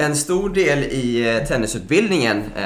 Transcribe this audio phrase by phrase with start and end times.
[0.00, 2.62] En stor del i eh, tennisutbildningen eh,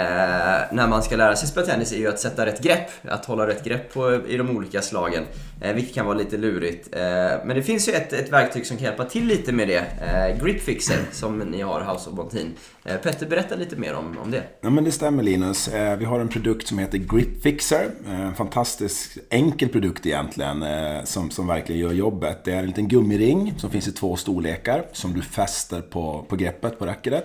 [0.72, 2.90] när man ska lära sig spela tennis är ju att sätta rätt grepp.
[3.02, 5.24] Att hålla rätt grepp på, i de olika slagen.
[5.60, 6.88] Eh, vilket kan vara lite lurigt.
[6.92, 7.02] Eh,
[7.44, 9.78] men det finns ju ett, ett verktyg som kan hjälpa till lite med det.
[9.78, 12.52] Eh, Gripfixer som ni har, House of Bontin.
[12.84, 14.42] Eh, Petter, berätta lite mer om, om det.
[14.60, 15.68] Ja men det stämmer Linus.
[15.68, 17.90] Eh, vi har en produkt som heter Gripfixer.
[18.06, 22.44] Eh, en fantastisk enkel produkt egentligen eh, som, som verkligen gör jobbet.
[22.44, 26.36] Det är en liten gummiring som finns i två storlekar som du fäster på, på
[26.36, 27.23] greppet på racket.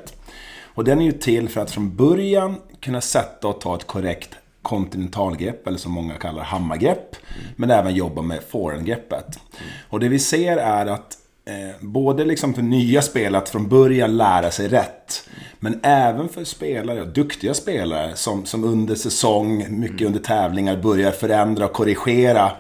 [0.73, 4.35] Och den är ju till för att från början kunna sätta och ta ett korrekt
[4.61, 7.15] kontinentalgrepp, eller som många kallar hammargrepp.
[7.15, 7.53] Mm.
[7.55, 9.25] Men även jobba med forehandgreppet.
[9.35, 9.71] Mm.
[9.89, 14.17] Och det vi ser är att eh, både liksom för nya spelare att från början
[14.17, 15.29] lära sig rätt.
[15.59, 20.07] Men även för spelare, duktiga spelare som, som under säsong, mycket mm.
[20.07, 22.51] under tävlingar börjar förändra och korrigera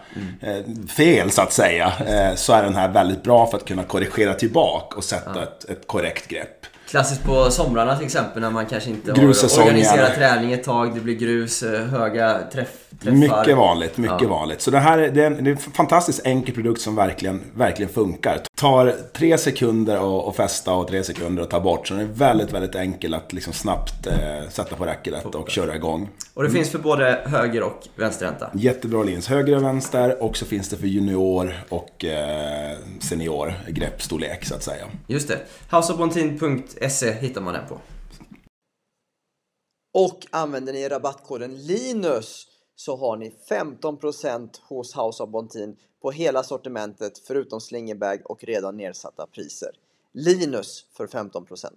[0.41, 1.93] eh, fel så att säga.
[2.07, 5.69] Eh, så är den här väldigt bra för att kunna korrigera tillbaka och sätta ett,
[5.69, 6.65] ett korrekt grepp.
[6.89, 10.95] Klassiskt på somrarna till exempel när man kanske inte har organiserat träning ett tag.
[10.95, 13.17] Det blir grus, eh, höga träff, träffar.
[13.17, 14.27] Mycket vanligt, mycket ja.
[14.27, 14.61] vanligt.
[14.61, 17.41] Så det här är, det är, en, det är en fantastiskt enkel produkt som verkligen,
[17.55, 18.41] verkligen funkar.
[18.57, 21.87] Tar tre sekunder att fästa och tre sekunder att ta bort.
[21.87, 25.75] Så den är väldigt, väldigt enkel att liksom snabbt eh, sätta på räcket och köra
[25.75, 26.09] igång.
[26.33, 28.49] Och det finns för både höger och vänsterhänta?
[28.53, 29.27] Jättebra lins.
[29.27, 34.63] Höger och vänster och så finns det för junior och eh, senior greppstorlek så att
[34.63, 34.85] säga.
[35.07, 35.37] Just det.
[35.71, 37.77] Houseofbontin.se hittar man den på.
[39.93, 42.48] Och använder ni rabattkoden LINUS
[42.79, 48.77] så har ni 15% hos House of Bontin på hela sortimentet förutom slingerbag och redan
[48.77, 49.69] nedsatta priser.
[50.13, 51.69] Linus för 15%.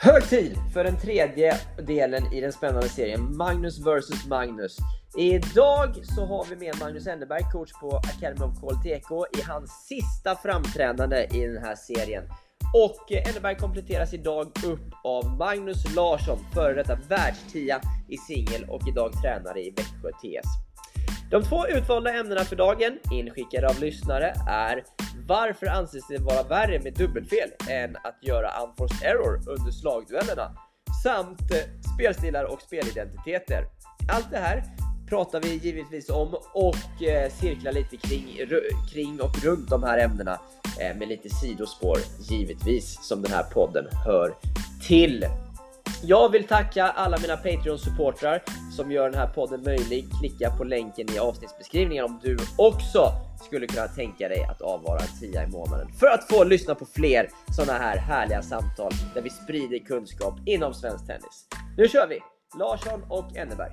[0.00, 4.76] Hög tid för den tredje delen i den spännande serien Magnus vs Magnus.
[5.18, 9.70] Idag så har vi med Magnus Enderberg, coach på Academy of Quality Eco i hans
[9.88, 12.24] sista framträdande i den här serien.
[12.74, 19.12] Och Enderberg kompletteras idag upp av Magnus Larsson, före detta världstia i singel och idag
[19.22, 20.46] tränare i Växjö TS.
[21.30, 24.84] De två utvalda ämnena för dagen, inskickade av lyssnare, är
[25.26, 30.56] varför anses det vara värre med dubbelfel än att göra unforced error under slagduellerna?
[31.04, 33.64] Samt eh, spelstilar och spelidentiteter.
[34.12, 34.64] Allt det här
[35.08, 38.40] pratar vi givetvis om och eh, cirklar lite kring,
[38.92, 40.40] kring och runt de här ämnena
[40.80, 44.34] eh, med lite sidospår givetvis som den här podden hör
[44.86, 45.26] till.
[46.02, 48.42] Jag vill tacka alla mina Patreon-supportrar
[48.76, 50.04] som gör den här podden möjlig.
[50.20, 53.12] Klicka på länken i avsnittsbeskrivningen om du också
[53.46, 56.86] skulle kunna tänka dig att avvara en tia i månaden för att få lyssna på
[56.86, 61.46] fler sådana här härliga samtal där vi sprider kunskap inom svensk tennis.
[61.76, 62.20] Nu kör vi!
[62.58, 63.72] Larsson och Enneberg.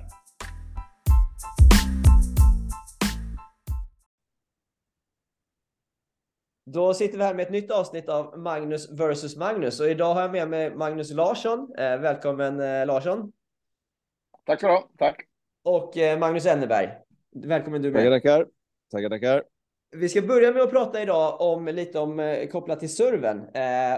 [6.66, 10.20] Då sitter vi här med ett nytt avsnitt av Magnus vs Magnus och idag har
[10.20, 11.74] jag med mig Magnus Larsson.
[11.78, 13.32] Eh, välkommen eh, Larsson!
[14.46, 15.16] Tack så du Tack!
[15.62, 16.88] Och eh, Magnus Enneberg.
[17.34, 18.02] Välkommen du med!
[18.02, 18.46] Tackar, tackar!
[18.90, 19.42] Tackar, tackar!
[19.96, 23.40] Vi ska börja med att prata idag om lite om kopplat till serven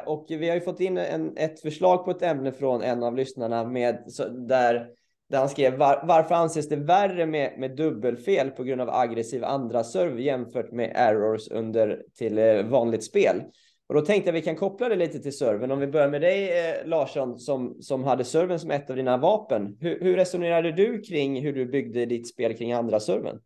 [0.07, 3.17] och vi har ju fått in en, ett förslag på ett ämne från en av
[3.17, 4.05] lyssnarna med
[4.49, 4.89] där
[5.29, 9.45] där han skrev var, varför anses det värre med, med dubbelfel på grund av aggressiv
[9.45, 13.43] andra serve jämfört med errors under till eh, vanligt spel.
[13.89, 15.71] Och då tänkte jag vi kan koppla det lite till serven.
[15.71, 19.17] Om vi börjar med dig eh, Larsson som, som hade serven som ett av dina
[19.17, 19.77] vapen.
[19.81, 23.41] Hur, hur resonerade du kring hur du byggde ditt spel kring andra serven?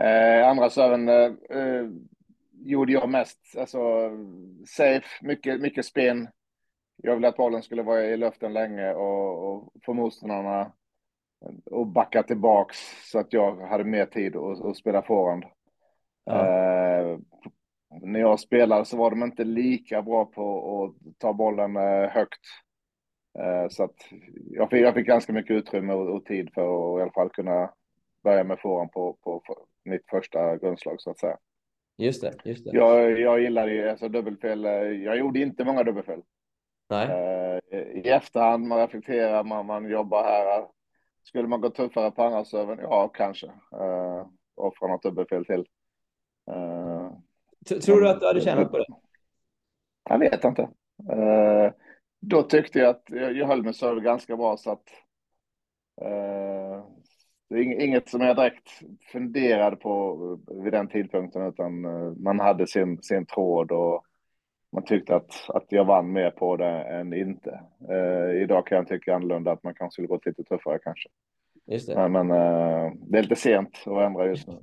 [0.00, 1.86] Eh, andra serven eh, eh
[2.64, 3.78] gjorde jag mest, alltså
[4.66, 6.28] safe, mycket, mycket spin,
[7.02, 10.72] jag ville att bollen skulle vara i luften länge och, och få motståndarna
[11.70, 12.76] och backa tillbaks
[13.10, 15.44] så att jag hade mer tid att, att spela förhand.
[16.24, 16.46] Ja.
[16.46, 17.18] Eh,
[18.02, 22.44] när jag spelade så var de inte lika bra på att ta bollen eh, högt.
[23.38, 23.96] Eh, så att
[24.50, 27.30] jag fick, jag fick ganska mycket utrymme och, och, tid för att i alla fall
[27.30, 27.70] kunna
[28.24, 31.36] börja med förhand på, på, på mitt första grundslag så att säga.
[31.98, 32.70] Just det, just det.
[32.76, 34.64] Jag, jag gillade ju alltså dubbelfel.
[34.64, 36.22] Eh, jag gjorde inte många dubbelfel.
[36.90, 37.08] Nej.
[37.70, 40.66] Eh, I efterhand, man reflekterar, man, man jobbar här.
[41.22, 42.78] Skulle man gå tuffare på andra serven?
[42.78, 43.46] Ja, kanske.
[43.46, 45.66] Uh, offra något dubbelfel till.
[46.50, 47.12] Uh,
[47.80, 48.86] Tror du att du hade tjänat på det?
[50.10, 50.62] Jag vet inte.
[51.12, 51.72] Uh,
[52.20, 54.84] då tyckte jag att jag, jag höll mig serve ganska bra så att
[56.02, 56.84] uh,
[57.48, 58.68] det är inget som jag direkt
[59.12, 60.16] funderade på
[60.64, 61.80] vid den tidpunkten utan
[62.22, 64.04] man hade sin, sin tråd och
[64.72, 67.60] man tyckte att, att jag vann mer på det än inte.
[67.90, 71.08] Eh, idag kan jag tycka annorlunda att man kanske skulle gått lite tuffare kanske.
[71.66, 72.08] just det.
[72.08, 74.58] Men, men uh, det är lite sent att ändra just nu.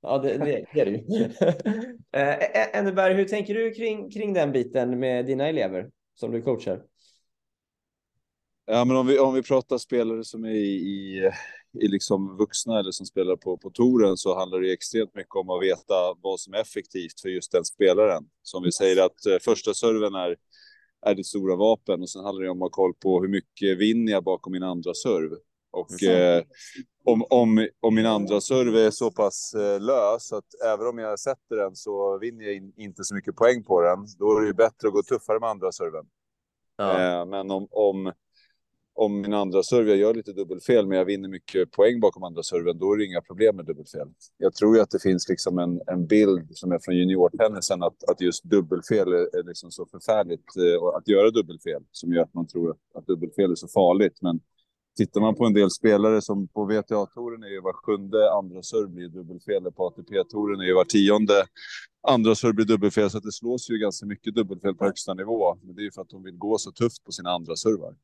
[0.00, 1.24] Ja, det, det, är det ju.
[1.24, 6.82] uh, Enneberg, hur tänker du kring, kring den biten med dina elever som du coachar?
[8.66, 11.30] Ja, men om vi, om vi pratar spelare som är i, i,
[11.80, 15.50] i liksom vuxna eller som spelar på, på touren så handlar det extremt mycket om
[15.50, 18.24] att veta vad som är effektivt för just den spelaren.
[18.42, 20.36] Som vi säger att eh, första serven är,
[21.06, 23.78] är det stora vapen och sen handlar det om att ha koll på hur mycket
[23.78, 25.30] vinner jag bakom min andra serv.
[25.72, 26.42] Och eh,
[27.04, 31.18] om, om, om min andra serve är så pass eh, lös att även om jag
[31.18, 34.46] sätter den så vinner jag in, inte så mycket poäng på den, då är det
[34.46, 36.04] ju bättre att gå tuffare med andra serven.
[36.76, 37.00] Ja.
[37.00, 38.12] Eh, men om, om
[38.94, 42.42] om min andra serve, jag gör lite dubbelfel, men jag vinner mycket poäng bakom andra
[42.42, 44.08] serven, då är det inga problem med dubbelfel.
[44.38, 48.04] Jag tror ju att det finns liksom en, en bild som är från juniortennisen, att,
[48.10, 52.34] att just dubbelfel är, är liksom så förfärligt eh, att göra dubbelfel, som gör att
[52.34, 54.18] man tror att, att dubbelfel är så farligt.
[54.22, 54.40] Men
[54.96, 58.88] tittar man på en del spelare som på VTA-touren är ju var sjunde andra serve
[58.88, 61.44] blir dubbelfel, på ATP-touren är ju var tionde
[62.08, 65.58] andra serve blir dubbelfel, så att det slås ju ganska mycket dubbelfel på högsta nivå.
[65.62, 67.94] Men det är ju för att de vill gå så tufft på sina andra servar.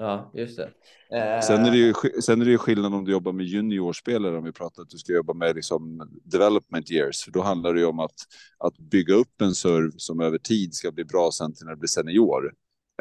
[0.00, 0.70] Ja, just det.
[1.16, 1.40] Eh...
[1.40, 4.44] Sen, är det ju, sen är det ju skillnad om du jobbar med juniorspelare, om
[4.44, 7.24] vi pratar att du ska jobba med liksom development years.
[7.24, 8.14] För då handlar det ju om att,
[8.58, 11.78] att bygga upp en serv som över tid ska bli bra sen till när det
[11.78, 12.52] blir senior.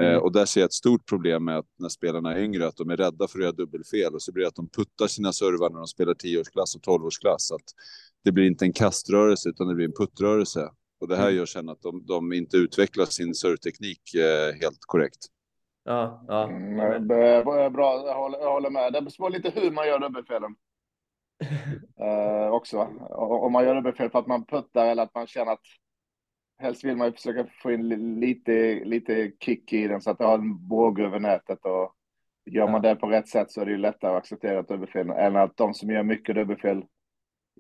[0.02, 0.18] Eh, mm.
[0.18, 2.78] Eh, och där ser jag ett stort problem med att när spelarna är yngre, att
[2.78, 5.34] de är rädda för att göra dubbelfel och så blir det att de puttar sina
[5.34, 7.56] servar när de spelar 10-årsklass och 12-årsklass.
[7.56, 7.74] Att
[8.24, 10.70] det blir inte en kaströrelse utan det blir en puttrörelse.
[11.00, 11.36] Och det här mm.
[11.36, 15.28] gör sen att de, de inte utvecklar sin servteknik eh, helt korrekt.
[15.88, 16.44] Ja, ja.
[16.44, 18.94] Mm, bra, jag håller, jag håller med.
[18.94, 20.56] Det beror lite hur man gör dubbelfelen.
[22.02, 22.80] uh, också.
[23.10, 25.62] Om man gör dubbelfel för att man puttar eller att man känner att
[26.60, 27.90] helst vill man ju försöka få in
[28.20, 31.60] lite, lite kick i den så att det har en båge över nätet.
[31.66, 31.96] Och
[32.46, 35.10] gör man det på rätt sätt så är det ju lättare att acceptera ett dubbelfel
[35.10, 36.86] än att de som gör mycket dubbelfel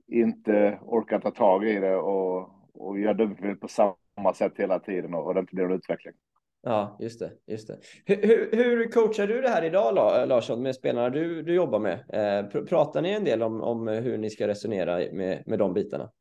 [0.08, 5.14] inte orkar ta tag i det och, och gör dubbelfel på samma sätt hela tiden
[5.14, 6.14] och, och det inte blir någon utveckling.
[6.62, 7.31] Ja, just det.
[7.45, 7.77] Just det.
[8.06, 9.95] Hur, hur coachar du det här idag,
[10.27, 11.94] Larsson, med spelarna du, du jobbar med?
[12.09, 16.12] Eh, pratar ni en del om, om hur ni ska resonera med, med de bitarna?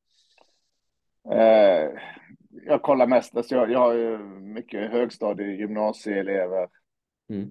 [1.30, 1.90] Eh,
[2.66, 6.68] jag kollar mest, alltså jag, jag har ju mycket högstadie gymnasieelever.
[7.30, 7.50] Mm.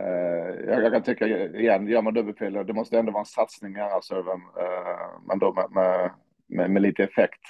[0.00, 3.76] Eh, jag, jag, kan tycka, igen, gör man dubbelfel, det måste ändå vara en satsning
[3.76, 6.10] andra serven, eh, men då med, med,
[6.48, 7.42] med, med lite effekt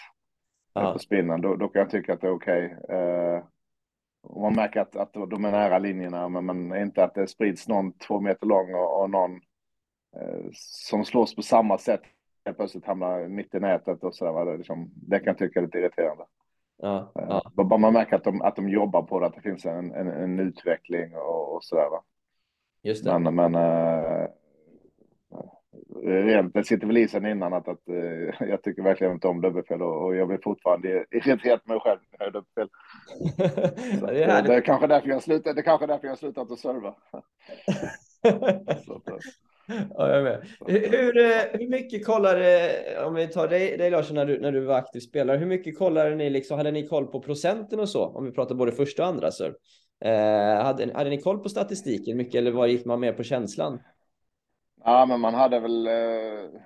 [0.75, 0.93] ja.
[0.93, 2.76] på spinnen, då, då, kan jag tycka att det är okej.
[2.82, 3.40] Okay.
[4.25, 7.26] Eh, och man märker att, att de är nära linjerna, men, men inte att det
[7.26, 9.34] sprids någon två meter lång och, och någon
[10.17, 12.02] eh, som slås på samma sätt
[12.44, 14.44] helt plötsligt hamnar mitt i nätet och sådär.
[14.44, 16.25] Det, liksom, det kan jag tycka är lite irriterande.
[16.76, 17.43] Ja, ja.
[17.58, 20.08] Eh, man märker att de, att de jobbar på det, att det finns en, en,
[20.08, 21.88] en utveckling och, och sådär.
[22.82, 23.19] Just det.
[23.19, 24.28] Men, men äh,
[26.02, 29.41] rent, det sitter väl i sen innan att, att uh, jag tycker verkligen inte om
[29.41, 32.69] dubbelfel och, och jag blir fortfarande irriterad på mig själv när jag dubbelfel.
[34.14, 36.58] det, är det, är kanske därför jag slutat, det är kanske därför jag slutat att
[36.58, 36.94] serva.
[38.86, 39.03] så,
[39.94, 40.46] Ja, jag med.
[40.67, 42.36] Hur, eh, hur mycket kollar,
[43.06, 45.79] om vi tar dig, dig Larsson, när du, när du var aktiv spelare, hur mycket
[45.79, 48.05] kollade ni, liksom, hade ni koll på procenten och så?
[48.05, 49.55] Om vi pratar både första och andra serv.
[50.05, 53.79] Eh, hade, hade ni koll på statistiken mycket eller var gick man mer på känslan?
[54.84, 55.87] Ja, men man hade väl...
[55.87, 56.60] Eh,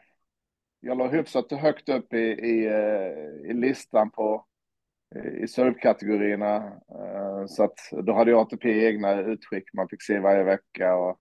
[0.81, 4.45] jag låg hyfsat högt upp i, i, eh, i listan på
[5.43, 6.57] i servkategorierna.
[6.89, 10.97] Eh, så att då hade jag ATP egna utskick man fick se varje vecka.
[10.97, 11.19] Och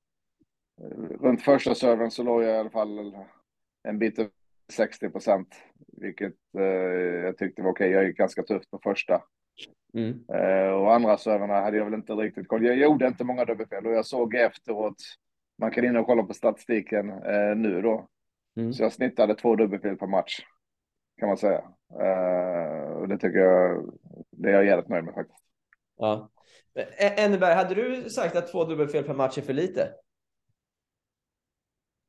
[1.19, 3.15] runt första servern så låg jag i alla fall
[3.83, 4.31] en bit över
[4.71, 5.55] 60 procent,
[5.87, 6.35] vilket
[7.23, 7.87] jag tyckte var okej.
[7.87, 7.97] Okay.
[7.97, 9.21] Jag gick ganska tufft på första.
[9.93, 10.23] Mm.
[10.73, 12.65] Och andra serverna hade jag väl inte riktigt koll.
[12.65, 14.97] Jag gjorde inte många dubbelfel och jag såg efteråt
[15.57, 18.07] man kan in och kolla på statistiken eh, nu då.
[18.57, 18.73] Mm.
[18.73, 20.39] Så jag snittade två dubbelfel per match,
[21.19, 21.63] kan man säga.
[22.01, 23.93] Eh, och det tycker jag,
[24.31, 25.43] det är jag jävligt nöjd med faktiskt.
[25.97, 26.29] Ja.
[27.17, 29.89] Enneberg, hade du sagt att två dubbelfel per match är för lite?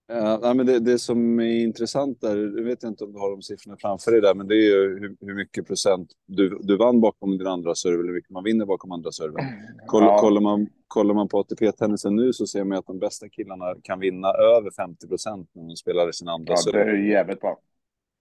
[0.06, 3.42] Ja, men det, det som är intressant där, jag vet inte om du har de
[3.42, 7.00] siffrorna framför dig där, men det är ju hur, hur mycket procent du, du vann
[7.00, 9.44] bakom din andra serve eller hur mycket man vinner bakom andra serven.
[9.86, 10.18] Koll, ja.
[10.18, 14.00] kollar, man, kollar man på ATP-tennisen nu så ser man att de bästa killarna kan
[14.00, 16.84] vinna över 50 procent när de spelar sin andra ja, serve.
[16.84, 17.58] det är jävligt bra.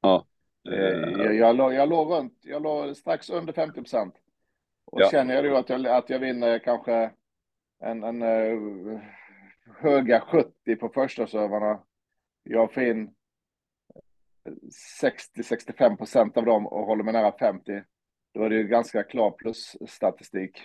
[0.01, 0.25] Ja.
[0.63, 4.13] Jag, jag, låg, jag låg runt, jag låg strax under 50 procent.
[4.85, 5.09] Och ja.
[5.11, 7.11] känner jag då att jag, att jag vinner kanske
[7.79, 8.99] en, en uh,
[9.65, 11.83] höga 70 på första servarna.
[12.43, 13.13] Jag får in
[15.01, 17.83] 60-65 procent av dem och håller mig nära 50.
[18.33, 20.57] Då är det ju ganska klar plusstatistik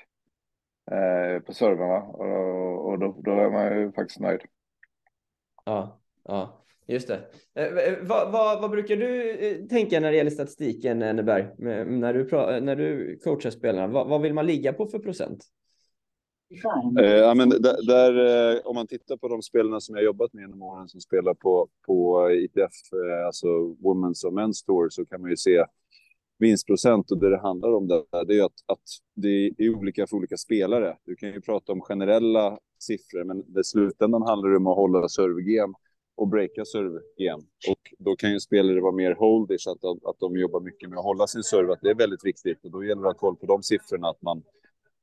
[0.90, 4.40] eh, på servrarna och, och då, då, är man ju faktiskt nöjd.
[5.64, 6.64] Ja, ja.
[6.87, 7.31] Just det.
[7.55, 12.25] Eh, vad, vad, vad, brukar du eh, tänka när det gäller statistiken, Enneberg, när du,
[12.61, 13.87] när du coachar spelarna?
[13.87, 15.45] Vad, vad vill man ligga på för procent?
[17.05, 20.43] Eh, men där, där, eh, om man tittar på de spelarna som jag jobbat med
[20.43, 25.21] genom åren som spelar på, på ITF, eh, alltså Women's och Men's Tour, så kan
[25.21, 25.64] man ju se
[26.38, 28.83] vinstprocent och det det handlar om där, det är att, att
[29.14, 30.97] det är olika för olika spelare.
[31.05, 35.09] Du kan ju prata om generella siffror, men i slutändan handlar det om att hålla
[35.09, 35.75] servegame
[36.17, 37.43] och breaka servegame.
[37.71, 41.05] Och då kan ju spelare vara mer holdish, att, att de jobbar mycket med att
[41.05, 42.64] hålla sin serve, att det är väldigt viktigt.
[42.64, 44.43] Och då gäller det att ha koll på de siffrorna, att man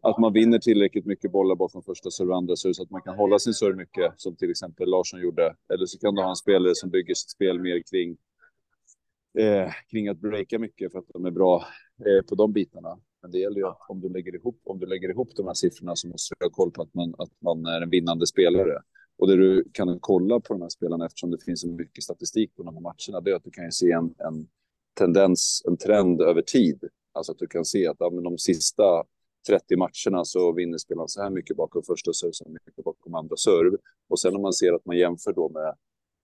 [0.09, 3.01] att man vinner tillräckligt mycket bollar bakom första serve och andra serve så att man
[3.01, 5.55] kan hålla sin serve mycket, som till exempel Larsson gjorde.
[5.73, 8.17] Eller så kan du ha en spelare som bygger sitt spel mer kring,
[9.37, 11.65] eh, kring att breaka mycket för att de är bra
[12.05, 12.99] eh, på de bitarna.
[13.21, 15.53] Men det gäller ju att om du lägger ihop, om du lägger ihop de här
[15.53, 18.81] siffrorna så måste du ha koll på att man, att man är en vinnande spelare.
[19.17, 22.55] Och det du kan kolla på de här spelarna eftersom det finns så mycket statistik
[22.55, 24.47] på de här matcherna, det är att du kan se en, en
[24.93, 26.83] tendens, en trend över tid.
[27.13, 29.03] Alltså att du kan se att ja, men de sista
[29.47, 33.35] 30 matcherna så vinner spelaren så här mycket bakom första serv, så mycket bakom andra
[33.35, 33.77] serv.
[34.09, 35.75] Och sen om man ser att man jämför då med,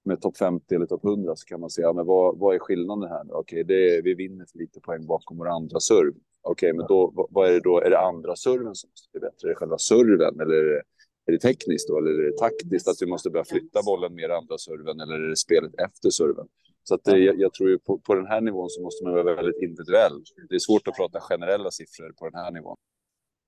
[0.05, 2.59] med topp 50 eller topp 100 så kan man säga, ja, men vad, vad är
[2.59, 3.23] skillnaden här?
[3.29, 6.13] Okej, okay, vi vinner för lite poäng bakom våra andra serve.
[6.41, 7.81] Okej, men då, vad är det då?
[7.81, 9.47] Är det andra serven som måste bli bättre?
[9.47, 10.81] Är det själva serven eller är det,
[11.25, 11.97] är det tekniskt då?
[11.97, 15.29] Eller är det taktiskt att vi måste börja flytta bollen mer andra serven eller är
[15.29, 16.47] det spelet efter serven?
[16.83, 19.13] Så att eh, jag, jag, tror ju på, på den här nivån så måste man
[19.13, 20.23] vara väldigt individuell.
[20.49, 22.77] Det är svårt att prata generella siffror på den här nivån.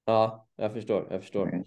[0.05, 1.07] Ja, jag förstår.
[1.09, 1.47] Jag förstår.
[1.47, 1.63] Mm.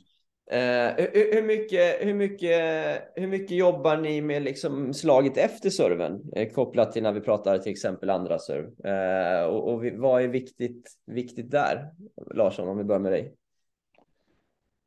[0.51, 6.23] Eh, hur, hur, mycket, hur, mycket, hur mycket jobbar ni med liksom slaget efter serven
[6.37, 8.87] eh, kopplat till när vi pratar till exempel andra serv?
[8.87, 11.91] Eh, och, och vad är viktigt, viktigt där?
[12.35, 13.35] Larsson, om vi börjar med dig.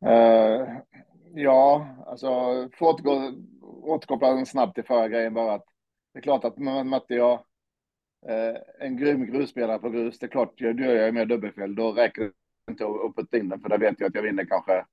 [0.06, 0.68] Uh,
[1.34, 2.28] ja, alltså
[2.74, 3.32] för att återgå,
[3.84, 5.66] återkoppla snabbt till förra grejen bara att
[6.14, 7.34] det är klart att mötte jag
[8.30, 11.92] uh, en grym grusspelare på grus, det är klart, då gör jag mer dubbelfel, då
[11.92, 12.32] räcker
[12.70, 14.86] inte att putta in den, för där vet jag att jag vinner kanske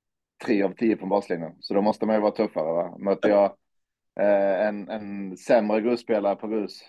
[0.45, 1.55] tre av tio från baslinjen.
[1.59, 2.73] Så då måste man ju vara tuffare.
[2.73, 2.97] Va?
[2.97, 3.45] Möter jag
[4.19, 6.81] eh, en, en sämre grusspelare på grus,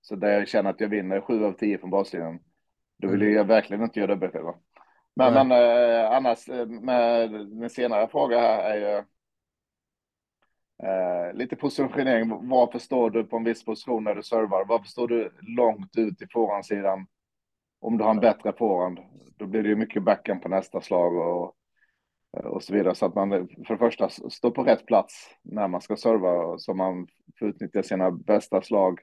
[0.00, 2.38] så där jag känner att jag vinner sju av tio från baslinjen,
[2.98, 4.42] då vill jag verkligen inte göra dubbelfel.
[4.42, 4.54] Va?
[5.16, 8.96] Men, men eh, annars, eh, med min senare fråga här är ju
[10.88, 12.48] eh, lite positionering.
[12.48, 14.64] Varför står du på en viss position när du servar?
[14.64, 17.06] Varför står du långt ut i forehandsidan?
[17.80, 19.00] Om du har en bättre forehand,
[19.36, 21.54] då blir det ju mycket backhand på nästa slag och,
[22.44, 22.94] och så vidare.
[22.94, 23.30] Så att man
[23.66, 27.06] för det första står på rätt plats när man ska serva så man
[27.38, 29.00] får utnyttja sina bästa slag.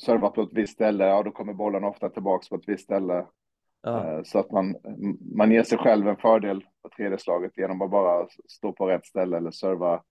[0.00, 3.26] Serva på ett visst ställe, ja då kommer bollen ofta tillbaks på ett visst ställe.
[3.82, 4.16] Ja.
[4.16, 4.76] Eh, så att man,
[5.34, 9.06] man ger sig själv en fördel på tredje slaget genom att bara stå på rätt
[9.06, 10.02] ställe eller serva,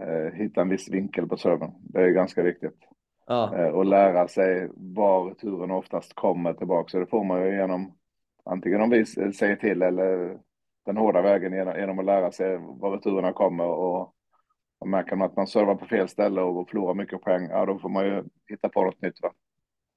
[0.00, 1.70] eh, hitta en viss vinkel på serven.
[1.80, 2.78] Det är ganska viktigt.
[3.26, 3.56] Ja.
[3.58, 6.88] Eh, och lära sig var turen oftast kommer tillbaka.
[6.88, 7.98] Så det får man ju genom
[8.44, 10.38] antingen om vi säger till eller
[10.86, 14.14] den hårda vägen genom, genom att lära sig var returerna kommer och,
[14.78, 17.78] och märker man att man servar på fel ställe och förlorar mycket poäng, ja då
[17.78, 19.22] får man ju hitta på något nytt.
[19.22, 19.32] Va?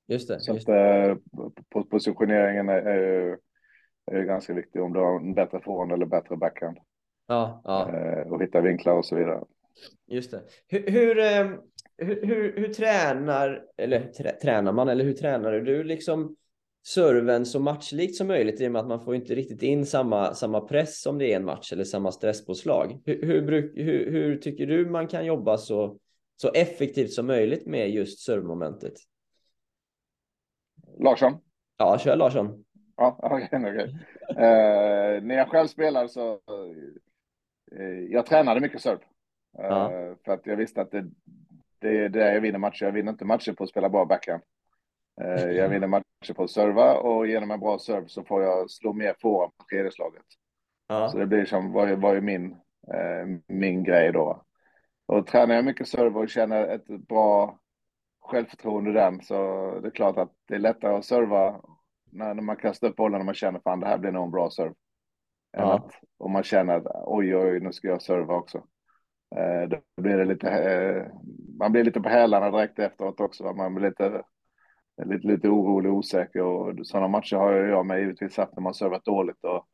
[0.07, 0.39] Just det.
[0.39, 1.09] Så just att, det.
[1.75, 3.37] Eh, positioneringen är, är,
[4.11, 6.77] är ganska viktig om du har en bättre forehand eller bättre backhand.
[7.27, 7.89] Ja, ja.
[7.93, 9.43] Eh, och hitta vinklar och så vidare.
[10.07, 10.41] Just det.
[10.67, 11.19] Hur, hur,
[11.97, 16.35] hur, hur, hur, tränar, eller trä, tränar man, eller hur tränar du liksom
[16.87, 20.33] serven så matchlikt som möjligt i och med att man får inte riktigt in samma,
[20.33, 23.01] samma press om det är en match eller samma stresspåslag.
[23.05, 25.97] Hur, hur, hur, hur tycker du man kan jobba så,
[26.35, 28.93] så effektivt som möjligt med just servemomentet?
[30.99, 31.33] Larsson?
[31.77, 32.63] Ja, kör Larsson.
[32.95, 33.47] Ja, okej.
[33.51, 33.87] Okay, okay.
[34.29, 39.01] uh, när jag själv spelade så uh, jag tränade mycket serve.
[39.59, 40.15] Uh, ja.
[40.25, 41.05] För att jag visste att det,
[41.79, 42.85] det är där jag vinner matcher.
[42.85, 44.41] Jag vinner inte matcher på att spela bra backhand.
[45.21, 48.71] Eh, jag vinner matcher på att serva och genom en bra serve så får jag
[48.71, 50.25] slå mer forehand på tredje slaget.
[50.87, 51.09] Ja.
[51.09, 52.51] Så det blir som, var ju, var ju min,
[52.93, 54.43] eh, min grej då.
[55.05, 57.59] Och tränar jag mycket serve och känner ett bra
[58.19, 59.35] självförtroende den så
[59.79, 61.61] det är klart att det är lättare att serva
[62.11, 64.31] när, när man kastar upp bollen och man känner fan det här blir nog en
[64.31, 64.73] bra serve.
[65.51, 65.73] Ja.
[65.73, 68.57] Att, och man känner att oj, oj, nu ska jag serva också.
[69.35, 71.05] Eh, då blir det lite, eh,
[71.59, 73.53] man blir lite på hälarna direkt efteråt också.
[73.53, 74.23] Man blir lite,
[75.05, 78.73] lite, lite orolig och osäker och sådana matcher har jag med givetvis haft när man
[78.73, 79.67] servat dåligt och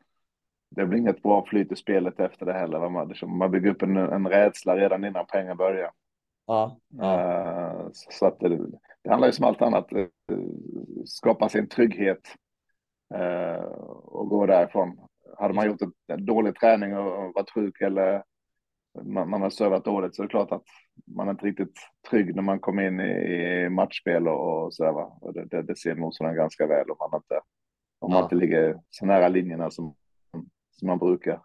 [0.75, 2.90] det blir inget bra flyt i spelet efter det heller.
[2.90, 5.92] Man, man bygger upp en, en rädsla redan innan pengar börjar.
[6.46, 7.84] Ja, ja.
[7.84, 8.50] Uh, så att det,
[9.04, 9.88] det handlar ju som allt annat,
[11.06, 12.36] skapa sin trygghet
[13.16, 13.63] uh,
[14.04, 15.00] och gå därifrån.
[15.38, 18.24] Hade man gjort en dålig träning och varit sjuk eller
[19.02, 20.63] man, man har servat dåligt så är det klart att
[21.05, 24.91] man är inte riktigt trygg när man kommer in i matchspel och, och så där,
[24.91, 25.17] va.
[25.21, 27.41] Och det, det, det ser motståndaren ganska väl om man inte,
[28.00, 29.95] om man inte ligger så nära linjerna som,
[30.71, 31.41] som man brukar.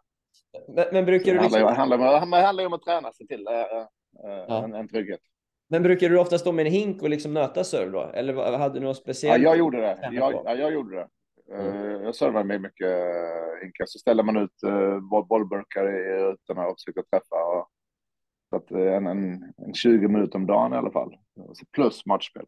[0.69, 1.41] Men, men brukar du...
[1.41, 1.61] Liksom...
[1.61, 3.87] Det handlar, handlar, handlar om att träna sig till äh, äh,
[4.49, 4.65] ja.
[4.65, 5.21] en, en trygghet.
[5.71, 8.03] Men brukar du ofta stå med en hink och liksom nöta serve då?
[8.15, 9.43] Eller hade du något speciellt?
[9.43, 9.99] Ja, jag gjorde det.
[10.13, 11.09] Jag, ja, jag gjorde det.
[11.55, 12.03] Mm.
[12.03, 12.97] Jag servar med mycket
[13.63, 13.87] hinkar.
[13.87, 14.61] Så ställer man ut
[15.29, 17.45] bollburkar i rutorna och försöker träffa.
[17.45, 17.69] Och,
[18.51, 21.17] så att en, en, en 20 minuter om dagen i alla fall.
[21.73, 22.47] Plus matchspel.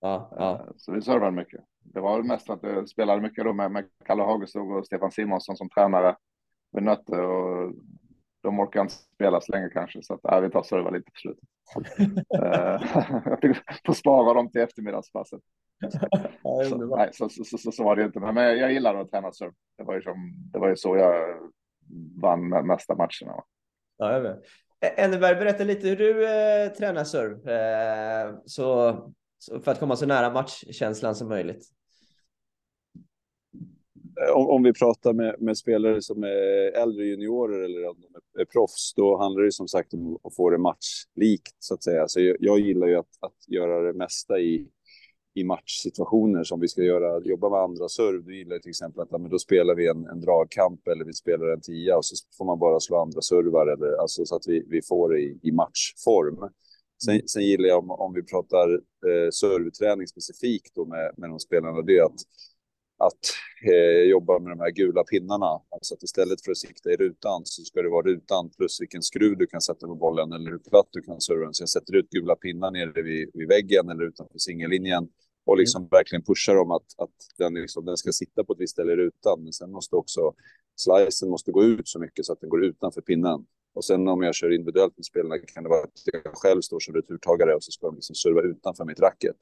[0.00, 0.66] Ja, ja.
[0.76, 1.60] Så vi servade mycket.
[1.82, 5.56] Det var mest att jag spelade mycket då med, med Kalle Hagestad och Stefan Simonsson
[5.56, 6.16] som tränare.
[6.72, 7.72] Vi nötte och
[8.42, 11.18] de orkar inte spela så länge kanske, så att äh, vi tar serva lite på
[11.18, 11.44] slutet.
[13.42, 13.56] jag
[13.86, 15.40] får spara dem till eftermiddagspasset.
[16.68, 19.52] så, nej, så, så, så, så, var det inte, men jag gillar att träna serve.
[19.78, 21.38] Det var ju, som, det var ju så jag
[22.22, 23.42] vann mesta matcherna.
[23.96, 24.42] Ja, jag vet.
[24.82, 28.96] Enneberg, berätta lite hur du eh, tränar serve eh, så,
[29.38, 31.66] så, för att komma så nära matchkänslan som möjligt.
[34.34, 38.44] Om, om vi pratar med, med, spelare som är äldre juniorer eller om de är
[38.44, 42.08] proffs, då handlar det som sagt om att få det matchlikt så att säga.
[42.08, 44.68] Så jag, jag gillar ju att, att göra det mesta i,
[45.34, 48.24] i matchsituationer som vi ska göra, jobba med andra serv.
[48.24, 51.12] Då gillar till exempel att ja, men då spelar vi en, en dragkamp eller vi
[51.12, 54.46] spelar en tia och så får man bara slå andra servar eller alltså så att
[54.46, 56.50] vi, vi får det i, i matchform.
[57.04, 58.72] Sen, sen gillar jag om, om vi pratar
[59.08, 62.20] eh, serveträning specifikt då med, med de spelarna, det är att
[63.06, 63.22] att
[63.70, 65.60] eh, jobba med de här gula pinnarna.
[65.70, 69.02] Alltså att istället för att sikta i rutan så ska det vara rutan plus vilken
[69.02, 71.54] skruv du kan sätta på bollen eller hur platt du kan serva den.
[71.54, 75.08] Så jag sätter ut gula pinnar nere vid, vid väggen eller utanför singellinjen
[75.44, 75.88] och liksom mm.
[75.90, 78.96] verkligen pushar dem att, att den, liksom, den ska sitta på ett visst ställe i
[78.96, 79.42] rutan.
[79.42, 80.32] Men sen måste också
[80.76, 83.46] slicen måste gå ut så mycket så att den går utanför pinnen.
[83.74, 86.80] Och sen om jag kör individuellt med spelarna kan det vara att jag själv står
[86.80, 89.36] som returtagare och så ska de liksom serva utanför mitt racket.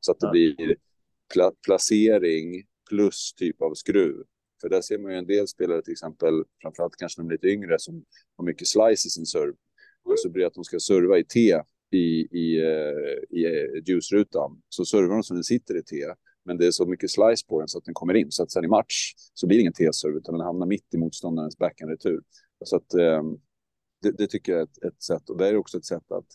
[0.00, 0.76] Så att det blir
[1.34, 4.24] pla placering, plus typ av skruv.
[4.60, 7.78] För där ser man ju en del spelare, till exempel, framförallt kanske de lite yngre,
[7.78, 8.04] som
[8.36, 9.54] har mycket slice i sin serve.
[10.04, 13.82] Och så blir det att de ska serva i T i, i, eh, i eh,
[13.86, 14.62] juicerutan.
[14.68, 15.96] Så servar de som den sitter i T,
[16.44, 18.32] men det är så mycket slice på den så att den kommer in.
[18.32, 20.98] Så att sen i match så blir det ingen T-serve, utan den hamnar mitt i
[20.98, 22.20] motståndarens backhand-retur.
[22.64, 23.40] Så att um,
[24.04, 25.30] det, det, tycker jag är ett, ett, sätt.
[25.30, 26.26] Och det är också ett sätt att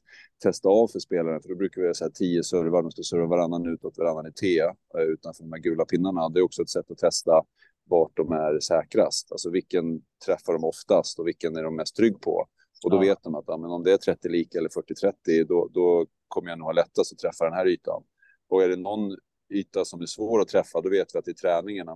[0.43, 1.41] testa av för spelaren.
[1.41, 4.59] För då brukar vi säga tio servar, de ska serva varannan utåt, varannan i T
[4.59, 6.29] eh, utanför de här gula pinnarna.
[6.29, 7.41] Det är också ett sätt att testa
[7.89, 9.31] vart de är säkrast.
[9.31, 12.47] Alltså vilken träffar de oftast och vilken är de mest trygg på.
[12.83, 13.01] Och då ja.
[13.01, 16.49] vet de att ja, men om det är 30 lika eller 40-30, då, då kommer
[16.49, 18.03] jag nog ha lättast att träffa den här ytan.
[18.49, 19.15] Och är det någon
[19.49, 21.91] yta som är svår att träffa, då vet vi att i träningarna,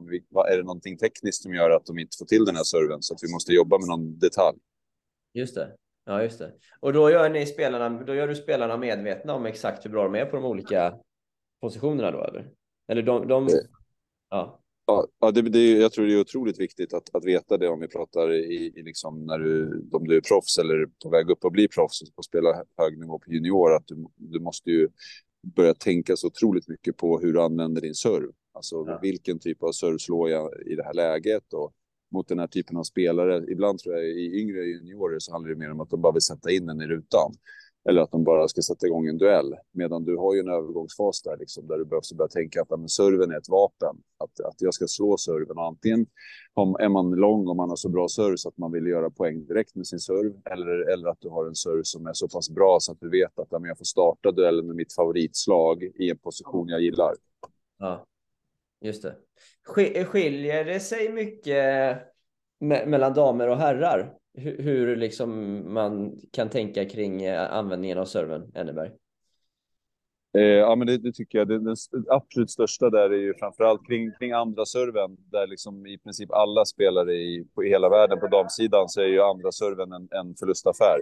[0.51, 3.13] är det någonting tekniskt som gör att de inte får till den här serven så
[3.13, 4.57] att vi måste jobba med någon detalj.
[5.33, 5.75] Just det.
[6.05, 6.53] Ja, just det.
[6.79, 10.15] Och då gör ni spelarna, då gör du spelarna medvetna om exakt hur bra de
[10.15, 10.99] är på de olika
[11.61, 12.51] positionerna då, eller?
[12.87, 13.49] Eller de, de...
[14.29, 14.59] ja.
[14.85, 17.87] Ja, det, det, jag tror det är otroligt viktigt att, att veta det om vi
[17.87, 21.51] pratar i, i liksom när du, om du är proffs eller på väg upp och
[21.51, 24.89] bli proffs och spela hög nivå på junior, att du, du måste ju
[25.55, 28.31] börja tänka så otroligt mycket på hur du använder din serv.
[28.53, 28.99] Alltså ja.
[29.01, 31.73] vilken typ av serv slår jag i det här läget och
[32.13, 33.45] mot den här typen av spelare.
[33.51, 36.21] Ibland tror jag i yngre juniorer så handlar det mer om att de bara vill
[36.21, 37.31] sätta in den i rutan.
[37.89, 39.55] Eller att de bara ska sätta igång en duell.
[39.71, 42.89] Medan du har ju en övergångsfas där, liksom, där du behöver börja tänka att men,
[42.89, 43.95] serven är ett vapen.
[44.17, 45.57] Att, att jag ska slå serven.
[45.57, 46.05] Och antingen
[46.53, 49.09] om, är man lång och man har så bra serve så att man vill göra
[49.09, 50.33] poäng direkt med sin serve.
[50.45, 53.09] Eller, eller att du har en serve som är så pass bra så att du
[53.09, 57.13] vet att jag får starta duellen med mitt favoritslag i en position jag gillar.
[57.79, 58.05] Ja.
[58.81, 59.15] Just det.
[60.05, 61.97] Skiljer det sig mycket
[62.59, 64.13] me mellan damer och herrar?
[64.33, 68.91] Hur, hur liksom man kan tänka kring eh, användningen av servern, Enneberg?
[70.37, 71.47] Eh, ja, men det, det, tycker jag.
[71.47, 71.75] Det, det,
[72.09, 76.65] absolut största där är ju framförallt kring, kring andra serven, där liksom i princip alla
[76.65, 80.35] spelare i, på, i hela världen på damsidan så är ju andra serven en, en
[80.35, 80.99] förlustaffär.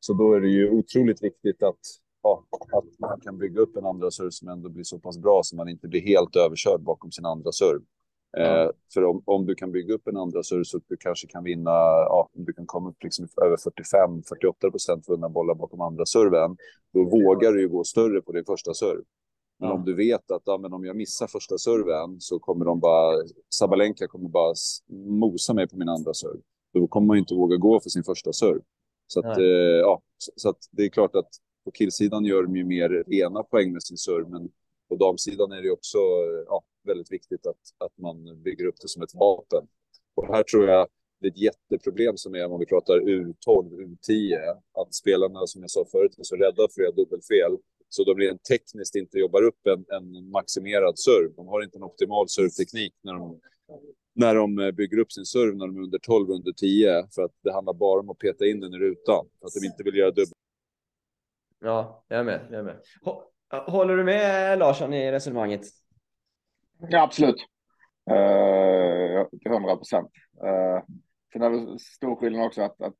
[0.00, 1.80] Så då är det ju otroligt viktigt att
[2.22, 5.40] ja, att man kan bygga upp en andra serve som ändå blir så pass bra
[5.42, 7.84] så man inte blir helt överkörd bakom sin andra serve.
[8.36, 8.62] Mm.
[8.62, 11.26] Eh, för om, om du kan bygga upp en andra serve så att du kanske
[11.26, 16.06] kan vinna, ja, du kan komma upp liksom över 45-48 procent vunna bollar bakom andra
[16.06, 16.56] serven,
[16.92, 19.02] då vågar du ju gå större på din första serve.
[19.60, 22.80] Men om du vet att ja, men om jag missar första serven så kommer de
[22.80, 23.16] bara,
[23.54, 24.54] Sabalenka kommer bara
[24.88, 26.40] mosa mig på min andra serve.
[26.74, 28.60] Då kommer man ju inte våga gå för sin första serve.
[29.06, 29.44] Så, att, eh,
[29.80, 31.28] ja, så, så, att det är klart att
[31.70, 34.50] på killsidan gör de ju mer rena poäng med sin serve, men
[34.88, 35.98] på damsidan är det också
[36.46, 39.66] ja, väldigt viktigt att, att man bygger upp det som ett vapen.
[40.14, 40.88] Och här tror jag
[41.20, 44.36] det är ett jätteproblem som är om vi pratar U12, U10,
[44.80, 47.56] att spelarna som jag sa förut är så rädda för att göra dubbelfel.
[47.88, 51.34] Så de rent tekniskt inte jobbar upp en, en maximerad serv.
[51.36, 53.40] De har inte en optimal servteknik när de,
[54.14, 57.06] när de bygger upp sin serv när de är under 12, under 10.
[57.14, 59.26] För att det handlar bara om att peta in den i rutan.
[59.40, 60.34] För att de inte vill göra dubbel.
[61.60, 62.40] Ja, jag är med.
[62.50, 62.80] Jag är med.
[63.66, 65.60] Håller du med eh, Larsson i resonemanget?
[66.78, 67.46] Ja, absolut.
[68.10, 70.10] Eh, till hundra procent.
[70.44, 70.84] Eh,
[71.32, 72.94] sen är det stor skillnad också att, att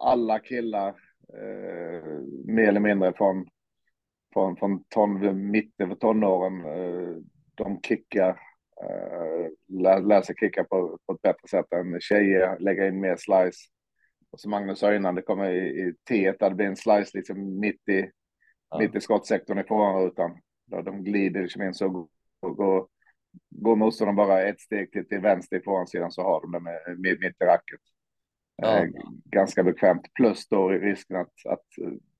[0.00, 0.94] alla killar
[1.34, 3.46] uh, mer eller mindre från,
[4.32, 7.16] från, från ton, mitten för tonåren, uh,
[7.54, 8.30] de kickar,
[8.84, 9.48] uh,
[9.82, 13.58] lär, lär sig kicka på, på ett bättre sätt än tjejer, lägga in mer slice.
[14.36, 17.60] Och som Magnus sa innan, det kommer i, i T1, det blir en slice liksom
[17.60, 18.10] mitt i,
[18.70, 18.78] ja.
[18.78, 20.38] mitt i skottsektorn i forehandrutan.
[20.84, 22.08] De glider liksom in så
[22.40, 22.86] går,
[23.50, 26.62] går motståndaren bara ett steg till, till vänster i forehandsidan så har de den
[27.00, 27.80] mitt, mitt i racket.
[28.56, 28.78] Ja.
[28.78, 28.88] Eh,
[29.24, 30.14] ganska bekvämt.
[30.14, 31.66] Plus då risken att, att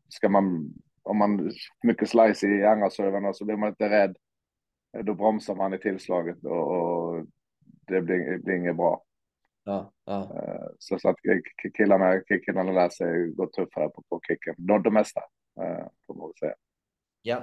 [0.08, 1.50] ska man, om man
[1.82, 4.16] mycket slice i andra servarna så blir man inte rädd.
[5.02, 7.26] Då bromsar man i tillslaget och, och
[7.86, 9.05] det blir, blir inget bra.
[9.66, 10.22] Ja, ja.
[10.22, 11.16] Eh, så, så att
[11.76, 14.54] killarna, killarna lär sig gå tuffare på, på kicken.
[14.58, 15.20] De, de mesta,
[15.60, 16.54] eh, får man säga.
[17.22, 17.36] Ja.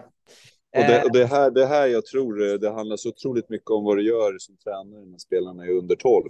[0.77, 3.69] Och det, och det, här, det här jag tror eh, det handlar så otroligt mycket
[3.69, 6.29] om vad du gör som tränare när spelarna är under 12.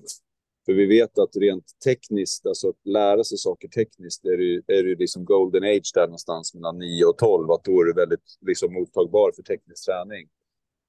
[0.65, 4.83] För vi vet att rent tekniskt, alltså att lära sig saker tekniskt, är det, är
[4.83, 8.37] det liksom golden age där någonstans mellan 9 och 12, att då är du väldigt
[8.41, 10.27] liksom mottagbar för teknisk träning.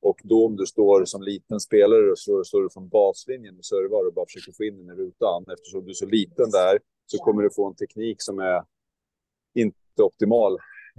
[0.05, 3.65] Och då om du står som liten spelare och så står du från baslinjen och
[3.65, 6.79] servar och bara försöker få in den i rutan, eftersom du är så liten där
[7.07, 8.63] så kommer du få en teknik som är
[9.55, 10.53] inte optimal.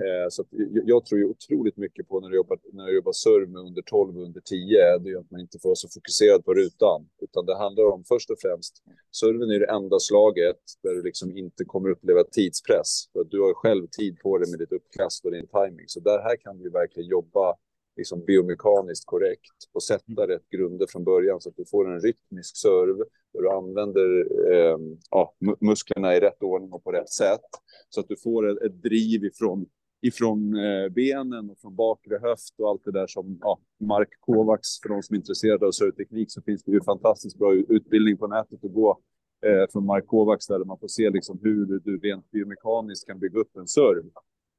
[0.05, 0.43] Eh, så
[0.85, 3.81] jag tror ju otroligt mycket på när du jobbar, när du jobbar serv med under
[3.81, 7.09] 12 och under 10, det är att man inte får vara så fokuserad på rutan,
[7.21, 11.37] utan det handlar om först och främst, serven är det enda slaget där du liksom
[11.37, 15.25] inte kommer uppleva tidspress, för att du har själv tid på dig med ditt uppkast
[15.25, 17.55] och din timing, så där här kan du verkligen jobba
[17.97, 22.58] liksom biomekaniskt korrekt och sätta rätt grunder från början så att du får en rytmisk
[22.58, 22.97] serv
[23.34, 24.77] där du använder eh,
[25.12, 27.49] ja, musklerna i rätt ordning och på rätt sätt
[27.89, 29.65] så att du får ett, ett driv ifrån
[30.01, 34.81] ifrån eh, benen och från bakre höft och allt det där som ja, Mark Kovacs,
[34.81, 38.27] för de som är intresserade av serveteknik så finns det ju fantastiskt bra utbildning på
[38.27, 38.99] nätet att gå
[39.45, 43.39] eh, från Mark Kovacs där man får se liksom hur du rent biomekaniskt kan bygga
[43.39, 44.03] upp en serv.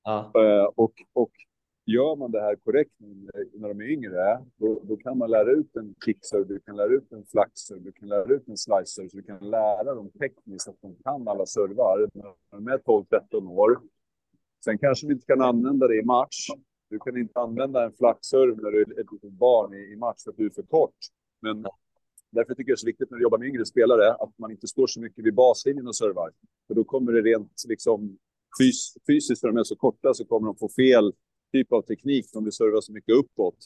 [0.05, 0.33] Ja.
[0.35, 1.33] Eh, och, och
[1.87, 2.92] gör man det här korrekt
[3.55, 6.88] när de är yngre, då, då kan man lära ut en kickserve, du kan lära
[6.88, 10.68] ut en flaxer, du kan lära ut en slicer, så du kan lära dem tekniskt
[10.68, 12.09] att de kan alla servar.
[12.14, 13.81] När de är 12-13 år
[14.66, 16.49] Sen kanske vi inte kan använda det i match.
[16.90, 20.22] Du kan inte använda en flackserv när du är ett litet barn i, i match
[20.25, 20.94] för att du är för kort.
[21.42, 21.66] Men
[22.31, 24.51] därför tycker jag det är så viktigt när du jobbar med yngre spelare att man
[24.51, 26.31] inte står så mycket vid baslinjen och servar.
[26.66, 28.18] För då kommer det rent liksom
[28.59, 31.12] fys fysiskt, för de är så korta, så kommer de få fel
[31.52, 33.56] typ av teknik om du servar så mycket uppåt.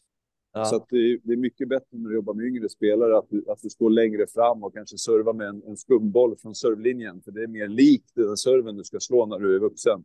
[0.53, 0.65] Ja.
[0.65, 3.63] Så det, det, är mycket bättre när du jobbar med yngre spelare att du, att
[3.63, 7.23] du står längre fram och kanske servar med en, en skumboll från servlinjen.
[7.23, 10.05] För det är mer likt den serven du ska slå när du är vuxen.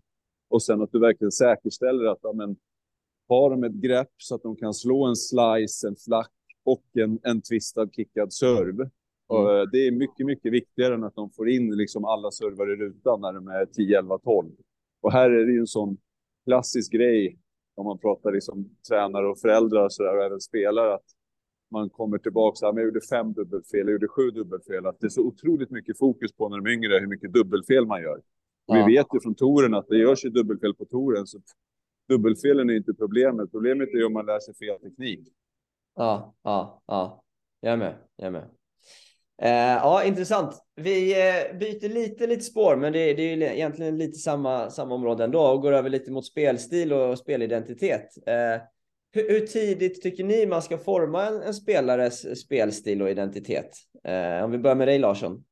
[0.49, 2.55] Och sen att du verkligen säkerställer att ja, men,
[3.27, 6.31] har de ett grepp så att de kan slå en slice, en flack
[6.63, 8.75] och en, en twistad kickad serv.
[8.75, 8.89] Mm.
[9.27, 12.73] Och eh, det är mycket, mycket viktigare än att de får in liksom alla servar
[12.73, 14.51] i rutan när de är 10, 11, 12.
[15.01, 15.97] Och här är det ju en sån
[16.45, 17.39] klassisk grej
[17.75, 21.05] om man pratar liksom tränare och föräldrar och, så där, och även spelare att
[21.71, 24.85] man kommer tillbaka så här, men jag gjorde fem dubbelfel, jag gjorde sju dubbelfel.
[24.85, 27.85] Att det är så otroligt mycket fokus på när de är yngre hur mycket dubbelfel
[27.85, 28.21] man gör.
[28.65, 28.85] Ja.
[28.85, 31.39] Vi vet ju från touren att det görs ju dubbelfel på touren, så
[32.09, 33.51] dubbelfelen är inte problemet.
[33.51, 35.27] Problemet är om man lär sig fel teknik.
[35.95, 37.23] Ja, ja, ja.
[37.59, 37.95] Jag är med.
[38.15, 38.49] Jag är med.
[39.41, 40.65] Eh, ja, intressant.
[40.76, 44.95] Vi eh, byter lite, lite spår, men det, det är ju egentligen lite samma, samma
[44.95, 48.28] område ändå och går över lite mot spelstil och spelidentitet.
[48.28, 48.62] Eh,
[49.12, 53.78] hur, hur, tidigt tycker ni man ska forma en, en spelares spelstil och identitet?
[54.43, 55.43] Om vi börjar med dig Larsson.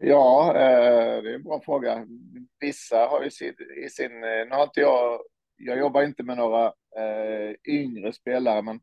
[0.00, 0.52] Ja,
[1.22, 2.06] det är en bra fråga.
[2.60, 5.20] Vissa har ju sin, i sin, nu har inte jag,
[5.56, 6.72] jag jobbar inte med några
[7.68, 8.80] yngre spelare, men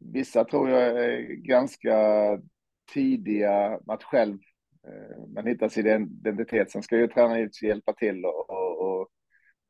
[0.00, 1.96] vissa tror jag är ganska
[2.92, 4.38] tidiga med att själv
[4.86, 6.70] eh, man hittar sin identitet.
[6.70, 9.08] Sen ska ju tränaren hjälpa till och, och, och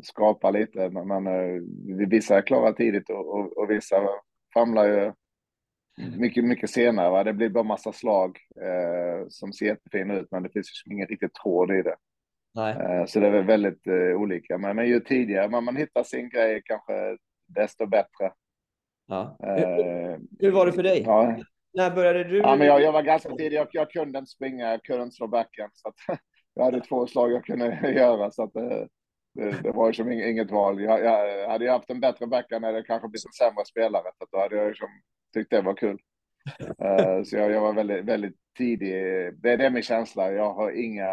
[0.02, 1.62] skapa lite, men, men eh,
[2.08, 4.08] vissa klarar tidigt och, och, och vissa
[4.54, 5.12] famlar ju
[6.18, 7.10] mycket, mycket senare.
[7.10, 7.24] Va?
[7.24, 11.06] Det blir bara massa slag eh, som ser jättefina ut, men det finns liksom ingen
[11.06, 11.96] riktigt tråd i det.
[12.72, 14.58] Eh, så det är väldigt eh, olika.
[14.58, 17.16] Men, men ju tidigare man, man hittar sin grej, kanske
[17.46, 18.32] desto bättre.
[19.10, 19.36] Ja.
[19.40, 21.02] Hur, hur, var det för dig?
[21.06, 21.36] Ja.
[21.74, 22.38] När började du?
[22.38, 23.56] Ja, men jag, jag var ganska tidig.
[23.56, 25.70] Jag, jag kunde inte springa, jag kunde inte slå backen.
[25.72, 25.94] Så att,
[26.54, 28.30] jag hade två slag jag kunde göra.
[28.30, 28.88] Så att, det,
[29.34, 30.82] det, det var ju som inget val.
[30.82, 34.10] Jag, jag hade jag haft en bättre backhand hade jag kanske blivit en sämre spelare.
[34.18, 34.88] Så då hade jag liksom
[35.34, 35.98] tyckt det var kul.
[36.60, 38.92] Uh, så jag, jag, var väldigt, väldigt tidig.
[39.42, 40.32] Det, det är min känsla.
[40.32, 41.10] Jag har inga,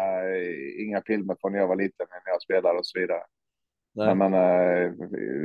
[0.78, 3.22] inga filmer från när jag var liten, när jag spelade och så vidare.
[3.98, 4.14] Nej.
[4.14, 4.92] Men uh,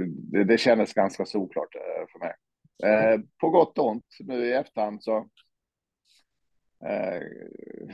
[0.08, 2.34] det, det kändes ganska såklart uh, för mig.
[3.42, 5.28] på gott och ont nu i efterhand så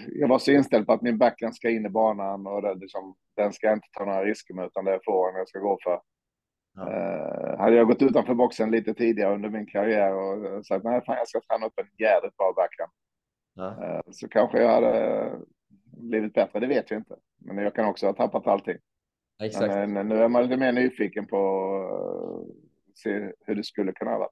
[0.08, 3.16] jag var så inställd på att min backhand ska in i banan och det, liksom,
[3.36, 5.78] den ska jag inte ta några risker med utan det är forehand jag ska gå
[5.84, 6.02] för.
[6.76, 6.82] Ja.
[6.82, 11.18] Uh, hade jag gått utanför boxen lite tidigare under min karriär och sagt nej, fan,
[11.18, 12.92] jag ska träna upp en jävligt bra backhand.
[13.54, 13.96] Ja.
[13.96, 15.32] Uh, så kanske jag hade
[15.84, 17.16] blivit bättre, det vet vi inte.
[17.38, 18.78] Men jag kan också ha tappat allting.
[19.44, 19.90] Exakt.
[19.90, 21.38] Men, nu är man lite mer nyfiken på
[22.90, 24.30] att se hur det skulle kunna vara.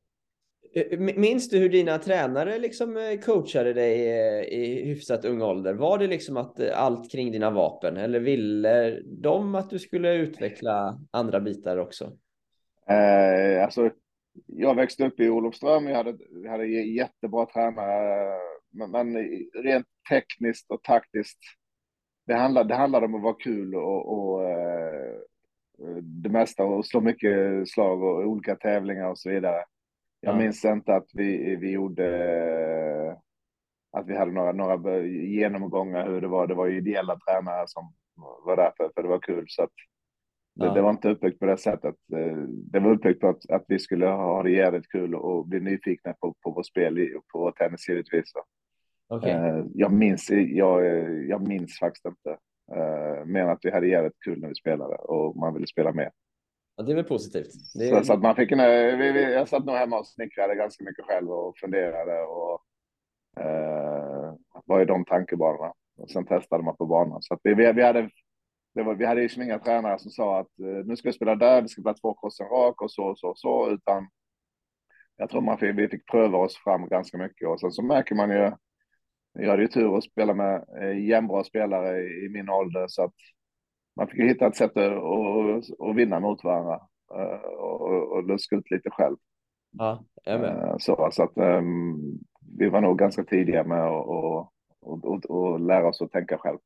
[0.73, 3.99] Eh, minns du hur dina tränare liksom coachade dig
[4.47, 5.73] i hyfsat ung ålder?
[5.73, 10.99] Var det liksom att allt kring dina vapen eller ville de att du skulle utveckla
[11.11, 12.11] andra bitar också?
[12.89, 13.91] Eh, alltså,
[14.45, 18.39] jag växte upp i Olofström, jag hade, jag hade jättebra tränare,
[18.71, 19.15] men, men
[19.63, 21.39] rent tekniskt och taktiskt,
[22.27, 25.15] det handlade, det handlade om att vara kul och, och eh,
[26.01, 29.63] det mesta och slå mycket slag och olika tävlingar och så vidare.
[30.21, 30.37] Jag ja.
[30.37, 33.17] minns inte att vi, vi gjorde,
[33.91, 36.47] att vi hade några, några genomgångar hur det var.
[36.47, 37.93] Det var ju ideella tränare som
[38.45, 39.45] var där för, för det var kul.
[39.47, 39.71] Så att
[40.55, 40.73] det, ja.
[40.73, 41.95] det, var inte uppbyggt på det sättet.
[42.71, 46.13] Det var uppbyggt på att, att vi skulle ha det jävligt kul och bli nyfikna
[46.13, 48.31] på, på vårt spel på vår tennis givetvis.
[49.09, 49.31] Okay.
[49.31, 50.85] Eh, jag, minns, jag,
[51.27, 52.37] jag minns faktiskt inte.
[52.75, 56.11] Uh, mer att vi hade jävligt kul när vi spelade och man ville spela mer.
[56.75, 57.53] Ja, det är väl positivt.
[57.81, 57.99] Är...
[57.99, 58.57] Så, så, att man fick en,
[58.99, 62.61] vi, vi, jag satt nog hemma och snickrade ganska mycket själv och funderade och
[63.39, 65.73] uh, vad är de tankebanorna?
[65.97, 67.21] Och sen testade man på banan.
[67.21, 68.09] Så vi, vi, hade
[68.77, 71.35] det var, vi hade ju inga tränare som sa att eh, nu ska vi spela
[71.35, 74.07] där, vi ska spela två kors rak och så och så och så, utan
[75.17, 78.15] jag tror man fick, vi fick pröva oss fram ganska mycket och sen så märker
[78.15, 78.51] man ju,
[79.39, 83.13] jag hade ju tur att spela med eh, jämnbra spelare i, min ålder så att
[83.95, 86.81] man fick hitta ett sätt att, att vinna mot varandra
[87.13, 89.15] eh, och, och luska ut lite själv.
[89.71, 90.63] Ja, jag med.
[90.63, 92.19] Eh, så, så att um,
[92.57, 94.05] vi var nog ganska tidiga med att
[94.81, 96.57] och, och, och, lära oss att tänka själv.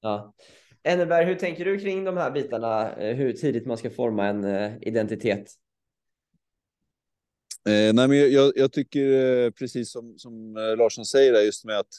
[0.00, 0.34] Ja.
[0.82, 2.94] Enneberg, hur tänker du kring de här bitarna?
[2.96, 4.44] Hur tidigt man ska forma en
[4.82, 5.50] identitet?
[7.68, 11.94] Eh, nej, men jag, jag tycker eh, precis som, som Larsson säger, just med att,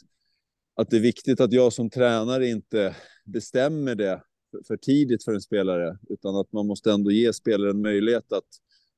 [0.75, 4.21] att det är viktigt att jag som tränare inte bestämmer det
[4.67, 8.47] för, tidigt för en spelare, utan att man måste ändå ge spelaren möjlighet att,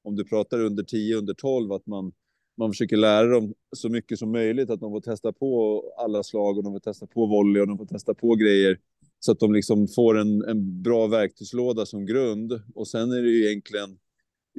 [0.04, 2.12] om du pratar under 10, under 12, att man,
[2.58, 6.58] man försöker lära dem så mycket som möjligt, att de får testa på alla slag
[6.58, 8.80] och de får testa på volley och de får testa på grejer
[9.20, 12.62] så att de liksom får en, en bra verktygslåda som grund.
[12.76, 14.00] Och sen är det ju egentligen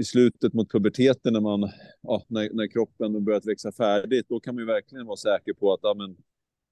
[0.01, 1.71] i slutet mot puberteten när, man,
[2.03, 5.73] ja, när, när kroppen börjat växa färdigt, då kan man ju verkligen vara säker på
[5.73, 6.17] att ja, men,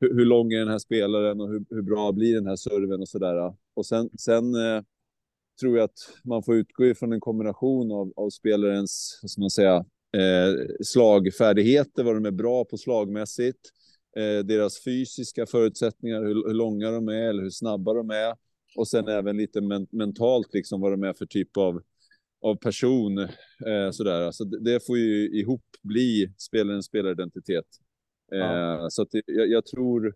[0.01, 3.01] hur, hur lång är den här spelaren och hur, hur bra blir den här serven
[3.01, 3.55] och sådär.
[3.75, 4.83] Och sen, sen eh,
[5.61, 9.51] tror jag att man får utgå ifrån en kombination av, av spelarens, vad ska man
[9.51, 9.77] säga,
[10.17, 10.55] eh,
[10.85, 13.61] slagfärdigheter, vad de är bra på slagmässigt,
[14.17, 18.35] eh, deras fysiska förutsättningar, hur, hur, långa de är eller hur snabba de är.
[18.77, 21.83] Och sen även lite men, mentalt, liksom vad de är för typ av,
[22.43, 23.19] av person.
[23.19, 24.31] Eh, sådär.
[24.31, 27.65] Så det, det får ju ihop bli spelarens spelaridentitet.
[28.33, 28.87] Eh, ja.
[28.91, 30.15] Så att det, jag, jag, tror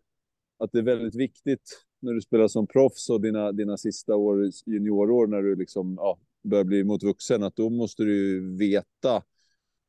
[0.58, 4.50] att det är väldigt viktigt när du spelar som proffs och dina, dina sista år,
[4.66, 9.22] juniorår, när du liksom, ja, börjar bli mot vuxen, att då måste du veta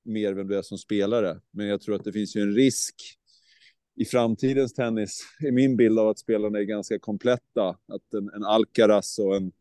[0.04, 1.42] mer vem du är som spelare.
[1.52, 2.96] Men jag tror att det finns ju en risk
[3.96, 7.70] i framtidens tennis är min bild av att spelarna är ganska kompletta.
[7.70, 9.52] Att en, en Alcaraz och en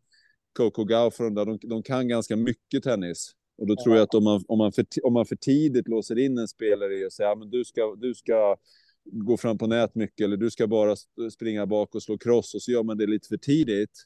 [0.53, 3.31] Coco Gauff, de, de kan ganska mycket tennis.
[3.61, 6.19] Och då tror jag att om man, om man, för, om man för tidigt låser
[6.19, 8.57] in en spelare i att säga att du ska, du ska
[9.03, 10.95] gå fram på nät mycket eller du ska bara
[11.31, 14.05] springa bak och slå cross och så gör man det lite för tidigt.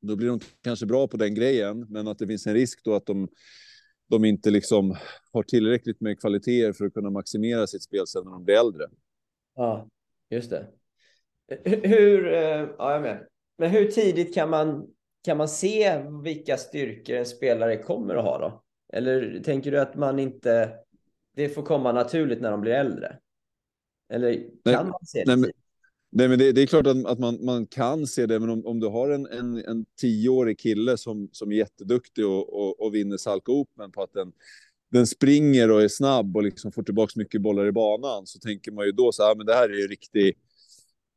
[0.00, 2.94] Då blir de kanske bra på den grejen, men att det finns en risk då
[2.94, 3.28] att de,
[4.10, 4.96] de inte liksom
[5.32, 8.84] har tillräckligt med kvaliteter för att kunna maximera sitt spel sen när de blir äldre.
[9.54, 9.88] Ja,
[10.30, 10.68] just det.
[11.64, 13.26] Hur, eh, ja, jag med.
[13.58, 14.86] Men hur tidigt kan man,
[15.24, 18.61] kan man se vilka styrkor en spelare kommer att ha då?
[18.92, 20.74] Eller tänker du att man inte,
[21.36, 23.16] det får komma naturligt när de blir äldre?
[24.12, 25.36] Eller kan nej, man se det?
[25.36, 25.52] Nej,
[26.12, 28.66] nej men det, det, är klart att, att man, man kan se det, men om,
[28.66, 32.94] om du har en, en, en tioårig kille som, som är jätteduktig och, och, och
[32.94, 34.32] vinner Salka Open på att den
[34.92, 38.72] den springer och är snabb och liksom får tillbaka mycket bollar i banan så tänker
[38.72, 40.34] man ju då så här, men det här är ju riktig,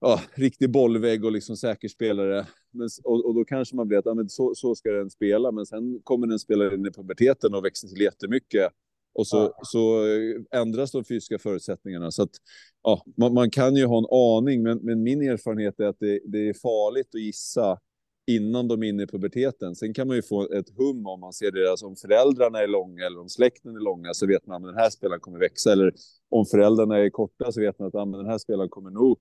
[0.02, 2.48] ja, riktig bollvägg och liksom säker spelare.
[2.72, 5.52] Men, och, och, då kanske man blir att ja, men så, så ska den spela,
[5.52, 8.72] men sen kommer den spela in i puberteten och växer till jättemycket.
[9.14, 9.60] Och så, ja.
[9.64, 10.04] så
[10.52, 12.12] ändras de fysiska förutsättningarna.
[12.12, 12.32] Så att,
[12.84, 16.20] ja, man, man, kan ju ha en aning, men, men min erfarenhet är att det,
[16.26, 17.80] det, är farligt att gissa
[18.28, 19.76] innan de är inne i puberteten.
[19.76, 23.06] Sen kan man ju få ett hum om man ser deras, om föräldrarna är långa
[23.06, 25.72] eller om släkten är långa så vet man att den här spelaren kommer växa.
[25.72, 25.94] Eller
[26.30, 29.18] om föräldrarna är korta så vet man att ah, den här spelaren kommer nog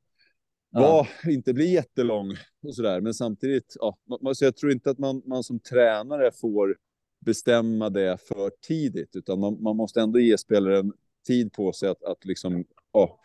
[0.74, 1.30] var, ja.
[1.30, 2.30] inte bli jättelång
[2.62, 3.00] och sådär.
[3.00, 3.98] Men samtidigt, ja,
[4.34, 6.76] så jag tror inte att man, man som tränare får
[7.24, 10.92] bestämma det för tidigt, utan man, man måste ändå ge spelaren
[11.26, 13.20] tid på sig att, att liksom, ja,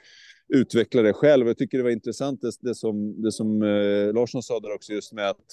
[0.48, 1.48] utveckla det själv.
[1.48, 4.94] Jag tycker det var intressant det, det som, det som eh, Larsson sa där också,
[4.94, 5.46] just med att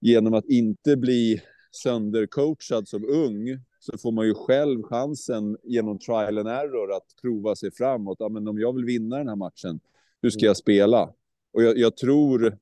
[0.00, 1.42] genom att inte bli
[1.82, 7.56] söndercoachad som ung så får man ju själv chansen genom trial and error att prova
[7.56, 8.16] sig framåt.
[8.20, 9.80] Ja, men om jag vill vinna den här matchen,
[10.22, 11.12] hur ska jag spela?
[11.56, 12.52] Och jag, jag tror, i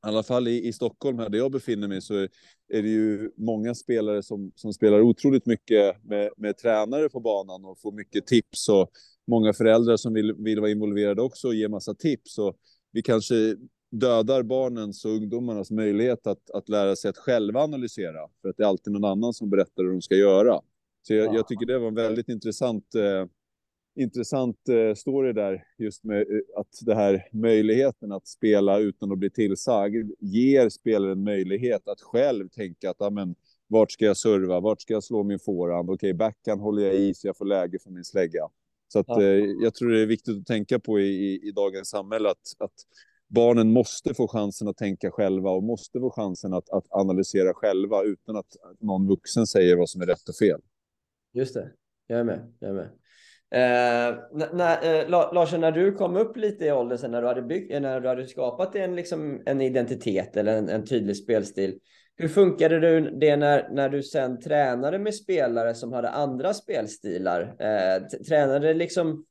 [0.00, 2.28] alla fall i, i, Stockholm här där jag befinner mig, så är,
[2.68, 7.64] är det ju många spelare som, som spelar otroligt mycket med, med tränare på banan
[7.64, 8.90] och får mycket tips och
[9.26, 12.38] många föräldrar som vill, vill vara involverade också och ge massa tips.
[12.38, 12.56] Och
[12.92, 13.34] vi kanske
[13.90, 18.62] dödar barnens och ungdomarnas möjlighet att, att lära sig att själva analysera, för att det
[18.62, 20.60] är alltid någon annan som berättar hur de ska göra.
[21.02, 23.26] Så jag, jag tycker det var en väldigt intressant eh,
[23.96, 29.18] intressant eh, story där, just med eh, att det här möjligheten att spela utan att
[29.18, 33.34] bli tillsagd ger spelaren möjlighet att själv tänka att amen,
[33.66, 36.94] vart ska jag serva, vart ska jag slå min forehand, okej, okay, backhand håller jag
[36.94, 38.48] i så jag får läge för min slägga.
[38.88, 39.22] Så att, ja.
[39.22, 42.52] eh, jag tror det är viktigt att tänka på i, i, i dagens samhälle att,
[42.58, 42.74] att
[43.28, 48.02] barnen måste få chansen att tänka själva och måste få chansen att, att analysera själva
[48.02, 50.60] utan att någon vuxen säger vad som är rätt och fel.
[51.32, 51.72] Just det,
[52.06, 52.54] jag är med.
[52.58, 52.88] Jag är med.
[53.50, 54.14] Eh,
[54.52, 57.72] när, eh, Lars, när du kom upp lite i åldern, sen när du hade, byggt,
[57.72, 61.78] eh, när du hade skapat en, liksom, en identitet eller en, en tydlig spelstil.
[62.16, 67.56] Hur funkade det när, när du sen tränade med spelare som hade andra spelstilar?
[67.58, 69.24] Eh, tränade liksom,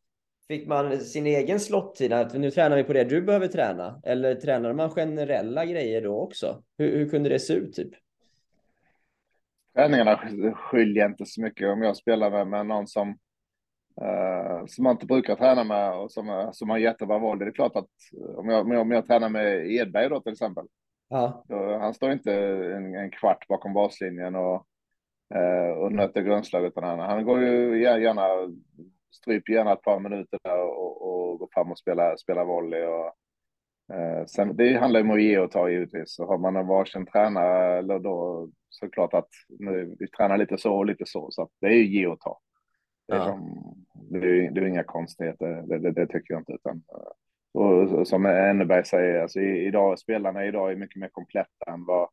[0.47, 2.13] fick man sin egen slottid?
[2.13, 4.01] Att nu tränar vi på det du behöver träna.
[4.03, 6.63] Eller tränade man generella grejer då också?
[6.77, 7.73] Hur, hur kunde det se ut?
[7.73, 7.91] Typ?
[9.75, 10.19] Träningarna
[10.55, 13.17] skiljer inte så mycket om jag spelar med, med någon som
[14.01, 17.39] Uh, som man inte brukar träna med och som, som har jättebra val.
[17.39, 17.89] Det är klart att
[18.35, 20.65] om jag, om jag tränar med Edberg då till exempel.
[21.09, 21.43] Ja.
[21.47, 22.33] Då, han står inte
[22.75, 24.65] en, en kvart bakom baslinjen och,
[25.35, 28.53] uh, och nöter grundslag utan han, han går ju gärna,
[29.15, 32.85] stryper gärna ett par minuter där och, och går fram och spelar, spelar volley.
[32.85, 33.13] Och,
[33.93, 36.15] uh, sen, det handlar ju om att ge och ta givetvis.
[36.15, 39.29] Så har man en varsin tränare eller då så klart att
[39.59, 41.27] nu, vi tränar lite så och lite så.
[41.31, 42.39] Så det är ju ge och ta.
[43.07, 43.25] Det är, ja.
[43.25, 43.64] som,
[44.09, 46.53] det är, det är inga konstigheter, det, det, det, tycker jag inte.
[46.53, 46.83] Utan,
[47.53, 52.03] och som Enneberg säger, alltså, idag, spelarna idag är mycket mer kompletta än vad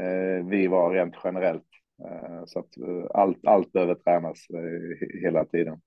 [0.00, 1.68] eh, vi var rent generellt.
[2.04, 5.80] Eh, så att eh, allt, allt behöver tränas eh, hela tiden.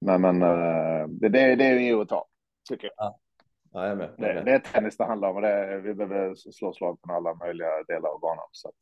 [0.00, 2.26] Men, men eh, det, det, det är ju att ta,
[2.68, 2.94] tycker jag.
[2.96, 3.18] Ja.
[3.74, 4.10] Ja, jag med.
[4.16, 4.36] Jag med.
[4.36, 7.34] Det, det, är tennis det handlar om och det, vi behöver slå slag på alla
[7.34, 8.48] möjliga delar av banan.
[8.52, 8.74] Så att,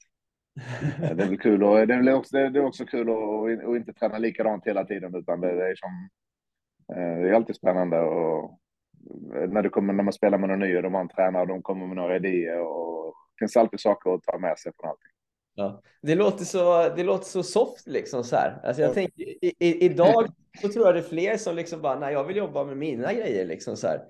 [1.00, 3.92] det är väl kul och det är också, det är också kul att, att inte
[3.92, 6.08] träna likadant hela tiden utan det, är som
[6.96, 8.58] eh, det är alltid spännande och
[9.48, 11.48] när, det kommer, när man spelar med någon ny och de har en tränare och
[11.48, 14.90] de kommer med några idéer och det finns alltid saker att ta med sig från
[14.90, 15.12] allting.
[15.54, 15.82] Ja.
[16.02, 18.60] Det, låter så, det låter så soft liksom så här.
[18.64, 18.94] Alltså jag ja.
[18.94, 20.26] tänker, i, i, idag
[20.60, 23.12] så tror jag det är fler som liksom bara, nej jag vill jobba med mina
[23.12, 24.00] grejer liksom så här.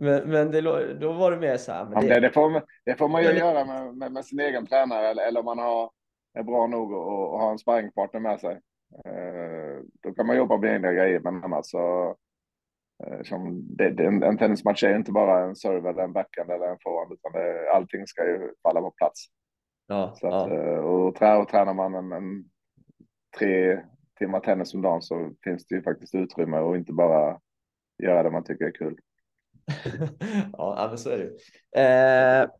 [0.00, 0.60] Men, men det,
[0.94, 1.84] då var det mer så här.
[1.84, 4.66] Men det, ja, det, får, det får man ju göra med, med, med, sin egen
[4.66, 5.90] tränare eller, eller om man har,
[6.34, 8.60] är bra nog och, och har en sparringpartner med sig.
[9.04, 12.16] Eh, då kan man jobba med egna grejer, men annars så
[13.06, 16.50] eh, som det, det, en, en tennismatch är inte bara en serve eller en backhand
[16.50, 19.26] eller en forehand, utan det, allting ska ju falla på plats.
[19.86, 20.56] Ja, så att, ja.
[20.56, 22.44] Eh, och, trä, och tränar man en, en
[23.38, 23.80] tre
[24.18, 27.40] timmar tennis om dagen så finns det ju faktiskt utrymme och inte bara
[28.02, 28.96] göra det man tycker är kul.
[30.52, 31.30] ja, men så är det.
[31.80, 32.50] Eh...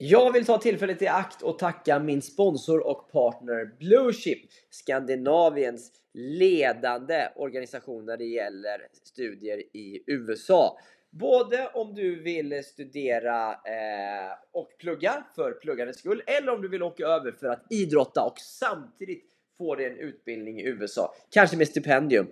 [0.00, 4.38] Jag vill ta tillfället i akt och tacka min sponsor och partner Blueship,
[4.70, 10.78] Skandinaviens ledande organisation när det gäller studier i USA.
[11.10, 16.82] Både om du vill studera eh, och plugga för pluggandets skull eller om du vill
[16.82, 21.68] åka över för att idrotta och samtidigt få dig en utbildning i USA, kanske med
[21.68, 22.26] stipendium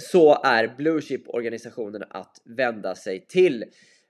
[0.00, 3.64] så är Bluechip organisationen att vända sig till.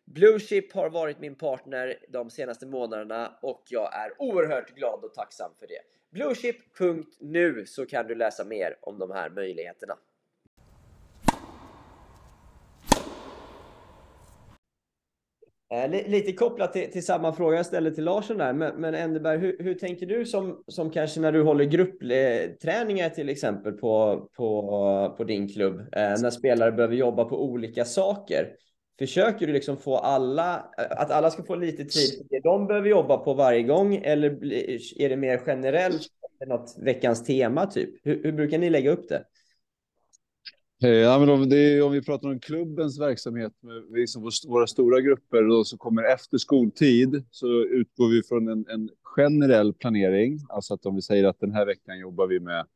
[0.05, 5.51] Bluechip har varit min partner de senaste månaderna och jag är oerhört glad och tacksam
[5.59, 5.81] för det.
[6.11, 9.97] Bluechip.nu så kan du läsa mer om de här möjligheterna.
[15.71, 19.39] Eh, lite kopplat till, till, samma fråga jag ställde till Larsson där, men, men Enderberg,
[19.39, 25.15] hur, hur, tänker du som, som kanske när du håller gruppträningar till exempel på, på,
[25.17, 28.55] på din klubb, eh, när spelare behöver jobba på olika saker?
[28.99, 32.67] Försöker du liksom få alla, eh, att alla ska få lite tid för det de
[32.67, 34.31] behöver jobba på varje gång, eller
[35.03, 36.03] är det mer generellt,
[36.47, 37.91] något veckans tema typ?
[38.03, 39.25] Hur, hur brukar ni lägga upp det?
[40.83, 45.01] Eh, ja, men om, är, om, vi pratar om klubbens verksamhet med liksom våra stora
[45.01, 50.39] grupper då, som kommer efter skoltid så utgår vi från en, en, generell planering.
[50.49, 52.67] Alltså att om vi säger att den här veckan jobbar vi med,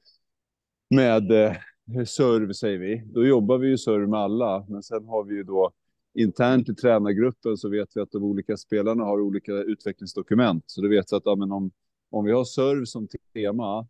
[0.91, 3.03] med eh, serv, säger vi.
[3.07, 5.73] Då jobbar vi ju serv med alla, men sen har vi ju då
[6.15, 10.65] internt i tränargruppen så vet vi att de olika spelarna har olika utvecklingsdokument.
[10.67, 11.71] Så då vet vi att ja, men om,
[12.11, 13.87] om vi har serv som tema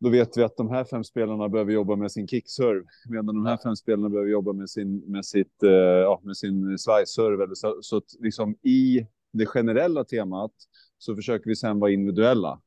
[0.00, 3.46] då vet vi att de här fem spelarna behöver jobba med sin kickserve, medan de
[3.46, 7.54] här fem spelarna behöver jobba med sin, med sitt, uh, ja, med sin slice-serve.
[7.54, 10.52] Så, så liksom i det generella temat
[10.98, 12.60] så försöker vi sen vara individuella.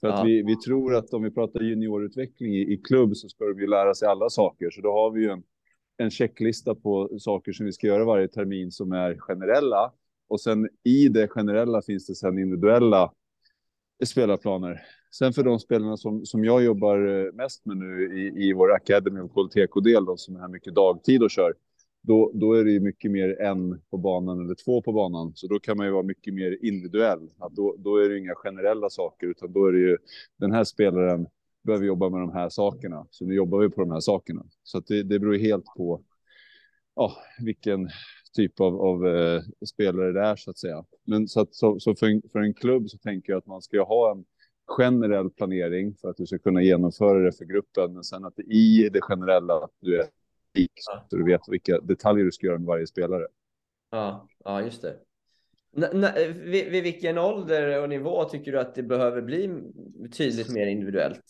[0.00, 0.24] För att ja.
[0.24, 3.66] vi, vi tror att om vi pratar juniorutveckling i, i klubb så ska de ju
[3.66, 4.70] lära sig alla saker.
[4.70, 5.42] Så då har vi ju en,
[5.96, 9.92] en checklista på saker som vi ska göra varje termin som är generella.
[10.28, 13.12] Och sen i det generella finns det sen individuella
[14.04, 18.52] spelarplaner Sen för de spelarna som, som jag jobbar eh, mest med nu i, i
[18.52, 21.54] vår Academy och KLTK-del, som är här mycket dagtid och kör,
[22.02, 25.32] då, då är det ju mycket mer en på banan eller två på banan.
[25.34, 27.30] Så då kan man ju vara mycket mer individuell.
[27.38, 29.98] Att då, då är det inga generella saker, utan då är det ju
[30.38, 31.26] den här spelaren
[31.62, 33.06] behöver jobba med de här sakerna.
[33.10, 34.46] Så nu jobbar vi på de här sakerna.
[34.62, 36.02] Så att det, det beror helt på
[36.94, 37.88] ja, vilken
[38.32, 40.84] typ av, av eh, spelare det är så att säga.
[41.04, 43.62] Men så, att, så, så för, en, för en klubb så tänker jag att man
[43.62, 44.24] ska ha en
[44.70, 47.94] generell planering för att du ska kunna genomföra det för gruppen.
[47.94, 50.06] Men sen att det i det generella du är
[50.74, 53.26] så du vet vilka detaljer du ska göra med varje spelare.
[53.90, 54.96] Ja, ja just det.
[55.76, 56.06] N
[56.44, 59.62] vid, vid vilken ålder och nivå tycker du att det behöver bli
[60.12, 61.24] tydligt mer individuellt?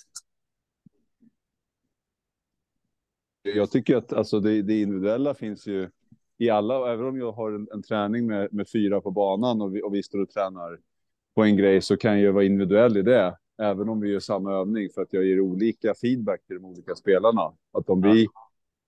[3.43, 5.91] Jag tycker att alltså det, det individuella finns ju
[6.39, 9.77] i alla, även om jag har en, en träning med, med fyra på banan och
[9.77, 10.79] vi, och vi står och tränar
[11.35, 14.53] på en grej så kan jag vara individuell i det, även om vi gör samma
[14.53, 17.53] övning för att jag ger olika feedback till de olika spelarna.
[17.73, 18.27] Att om vi,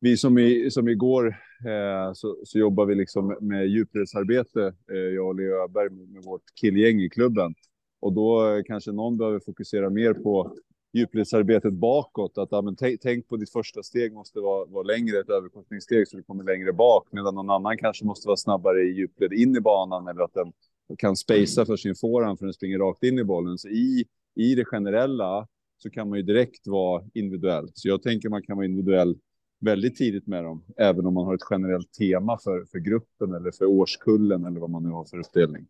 [0.00, 1.26] vi som, i, som igår
[1.66, 6.42] eh, så, så jobbar vi liksom med djupledsarbete, eh, jag och Leo Öberg med vårt
[6.60, 7.54] killgäng i klubben.
[8.00, 10.56] Och då eh, kanske någon behöver fokusera mer på
[10.92, 12.38] djupledsarbetet bakåt.
[12.38, 16.16] Att ja, men tänk på ditt första steg måste vara, vara längre, ett överkorsningssteg så
[16.16, 17.08] du kommer längre bak.
[17.10, 20.52] Medan någon annan kanske måste vara snabbare i djupled in i banan eller att den
[20.98, 23.58] kan spacea för sin forehand för den springer rakt in i bollen.
[23.58, 24.04] Så i,
[24.36, 27.68] i det generella så kan man ju direkt vara individuell.
[27.74, 29.18] Så jag tänker man kan vara individuell
[29.60, 33.50] väldigt tidigt med dem, även om man har ett generellt tema för, för gruppen eller
[33.50, 35.66] för årskullen eller vad man nu har för uppdelning.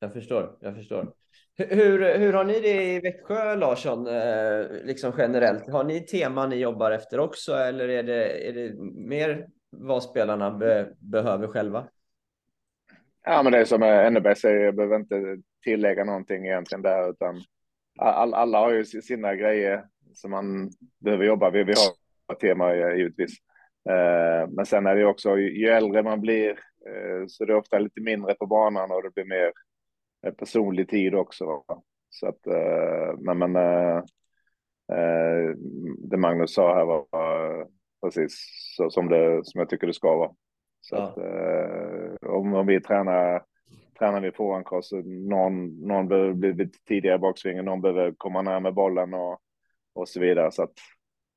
[0.00, 1.12] Jag förstår, jag förstår.
[1.58, 5.70] Hur, hur har ni det i Växjö, Larsson, eh, liksom generellt?
[5.70, 8.74] Har ni tema ni jobbar efter också, eller är det, är det
[9.08, 11.88] mer vad spelarna be, behöver själva?
[13.28, 17.42] Ja, men det är som Enneberg säger, jag behöver inte tillägga någonting egentligen där, utan
[17.98, 21.66] all, alla har ju sina grejer som man behöver jobba med.
[21.66, 21.74] Vi
[22.28, 23.32] har tema givetvis.
[23.88, 26.50] Eh, men sen är det också, ju äldre man blir,
[26.88, 29.52] eh, så det är ofta lite mindre på banan och det blir mer
[30.26, 31.64] eh, personlig tid också.
[32.10, 32.46] Så att,
[33.18, 33.52] men, men
[35.98, 37.06] det Magnus sa här var
[38.02, 38.34] precis
[38.76, 40.30] så som, det, som jag tycker det ska vara.
[40.80, 41.02] Så ja.
[41.02, 43.42] att, eh, om, om vi tränar,
[43.98, 48.72] tränar vi forehandcross, någon, någon behöver bli lite tidigare i baksvingen, någon behöver komma närmare
[48.72, 49.38] bollen och,
[49.94, 50.52] och så vidare.
[50.52, 50.74] Så att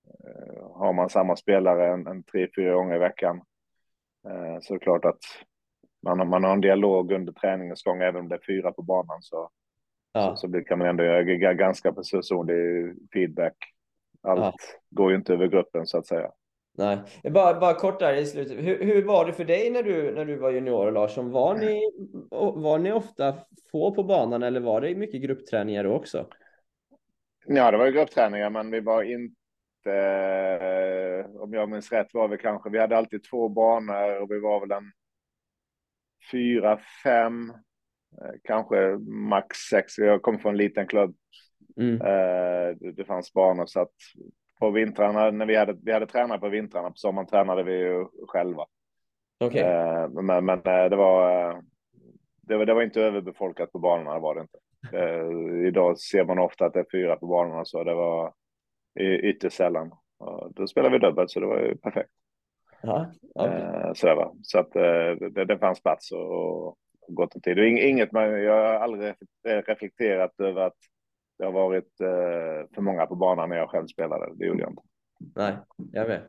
[0.08, 3.42] eh, har man samma spelare en, en tre, fyra gånger i veckan
[4.28, 5.20] eh, så är det klart att
[6.04, 9.22] man, man har en dialog under träningens gång, även om det är fyra på banan
[9.22, 9.50] så,
[10.14, 10.36] ja.
[10.36, 13.56] så, så kan man ändå göra ganska personlig feedback.
[14.22, 14.54] Allt ja.
[14.90, 16.32] går ju inte över gruppen så att säga.
[16.78, 18.58] Nej, bara, bara kort där i slutet.
[18.58, 21.32] Hur, hur var det för dig när du, när du var junior, Larsson?
[21.32, 21.82] Var ni,
[22.62, 23.36] var ni ofta
[23.72, 26.28] få på banan eller var det mycket gruppträningar då också?
[27.46, 32.38] Ja, det var gruppträningar, men vi var inte, eh, om jag minns rätt, var vi
[32.38, 34.92] kanske, vi hade alltid två banor och vi var väl en
[36.32, 37.50] fyra, fem,
[38.22, 38.98] eh, kanske
[39.30, 39.98] max sex.
[39.98, 41.16] Jag kommer från en liten klubb.
[41.78, 42.02] Mm.
[42.02, 43.96] Eh, det fanns banor så att
[44.60, 48.06] på vintrarna, när vi hade, vi hade tränat på vintrarna, på sommaren tränade vi ju
[48.28, 48.66] själva.
[49.40, 49.62] Okay.
[49.62, 51.58] Eh, men, men eh, det var, eh,
[52.42, 54.58] det var, det var inte överbefolkat på banorna, det var det inte.
[54.94, 58.34] Eh, idag ser man ofta att det är fyra på banorna, så det var
[59.00, 59.92] ytterst sällan.
[60.18, 62.10] Och då spelade vi dubbelt, så det var ju perfekt.
[62.82, 63.62] Ja, okay.
[63.62, 64.34] eh, så, va?
[64.44, 67.60] så att eh, det, det fanns plats och, och gott om tid.
[67.60, 70.78] Och inget jag har aldrig reflekterat över att
[71.40, 74.36] det har varit eh, för många på banan när jag själv spelade.
[74.36, 74.82] Det gjorde jag inte.
[75.36, 75.58] Nej,
[75.92, 76.28] jag med.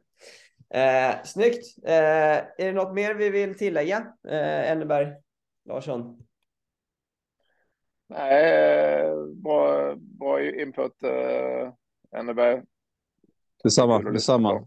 [0.71, 1.65] Eh, snyggt.
[1.85, 3.97] Eh, är det något mer vi vill tillägga?
[4.29, 5.15] Eh, Enneberg
[5.65, 6.27] Larsson?
[8.09, 9.05] Nej,
[9.35, 11.73] bra, bra input eh,
[12.19, 12.63] Enneberg.
[13.63, 14.67] Detsamma, detsamma.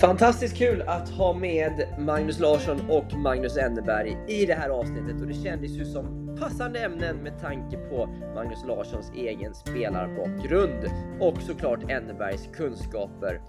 [0.00, 5.26] Fantastiskt kul att ha med Magnus Larsson och Magnus Enneberg i det här avsnittet och
[5.26, 10.90] det kändes ju som passande ämnen med tanke på Magnus Larssons egen spelarbakgrund
[11.20, 13.40] och såklart Ennebergs kunskaper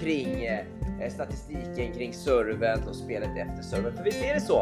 [0.00, 3.96] kring eh, statistiken kring serven och spelet efter serven.
[3.96, 4.60] För visst är det så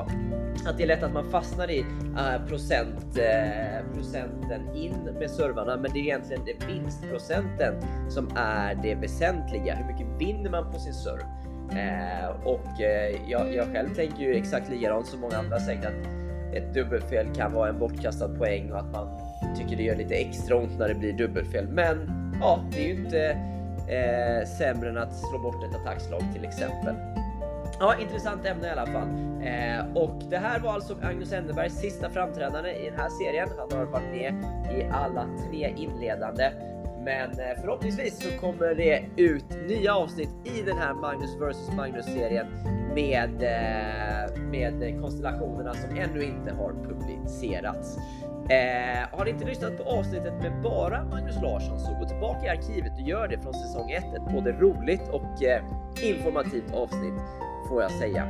[0.66, 5.76] att det är lätt att man fastnar i eh, procent, eh, procenten in med servarna,
[5.76, 7.74] men det är egentligen det vinstprocenten
[8.08, 9.74] som är det väsentliga.
[9.74, 11.35] Hur mycket vinner man på sin serve?
[11.70, 16.54] Eh, och eh, jag, jag, själv tänker ju exakt likadant som många andra säkert att
[16.54, 19.08] ett dubbelfel kan vara en bortkastad poäng och att man
[19.56, 21.68] tycker det gör lite extra ont när det blir dubbelfel.
[21.68, 22.10] Men
[22.40, 23.30] ja, det är ju inte
[23.88, 26.94] eh, sämre än att slå bort ett attackslag till exempel.
[27.80, 29.08] Ja, intressant ämne i alla fall.
[29.42, 33.48] Eh, och det här var alltså Magnus Enderbergs sista framträdande i den här serien.
[33.58, 34.34] Han har varit med
[34.78, 36.50] i alla tre inledande.
[37.06, 42.46] Men eh, förhoppningsvis så kommer det ut nya avsnitt i den här Magnus vs Magnus-serien
[42.94, 47.98] med, eh, med konstellationerna som ännu inte har publicerats.
[48.50, 52.48] Eh, har ni inte lyssnat på avsnittet med bara Magnus Larsson så gå tillbaka i
[52.48, 54.04] arkivet och gör det från säsong 1.
[54.04, 55.62] Ett både roligt och eh,
[56.02, 57.14] informativt avsnitt
[57.68, 58.28] får jag säga.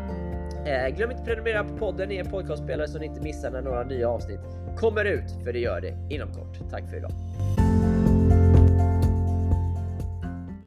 [0.66, 3.62] Eh, glöm inte att prenumerera på podden i er podcastspelare så ni inte missar när
[3.62, 4.40] några nya avsnitt
[4.76, 6.70] kommer ut, för det gör det inom kort.
[6.70, 7.12] Tack för idag.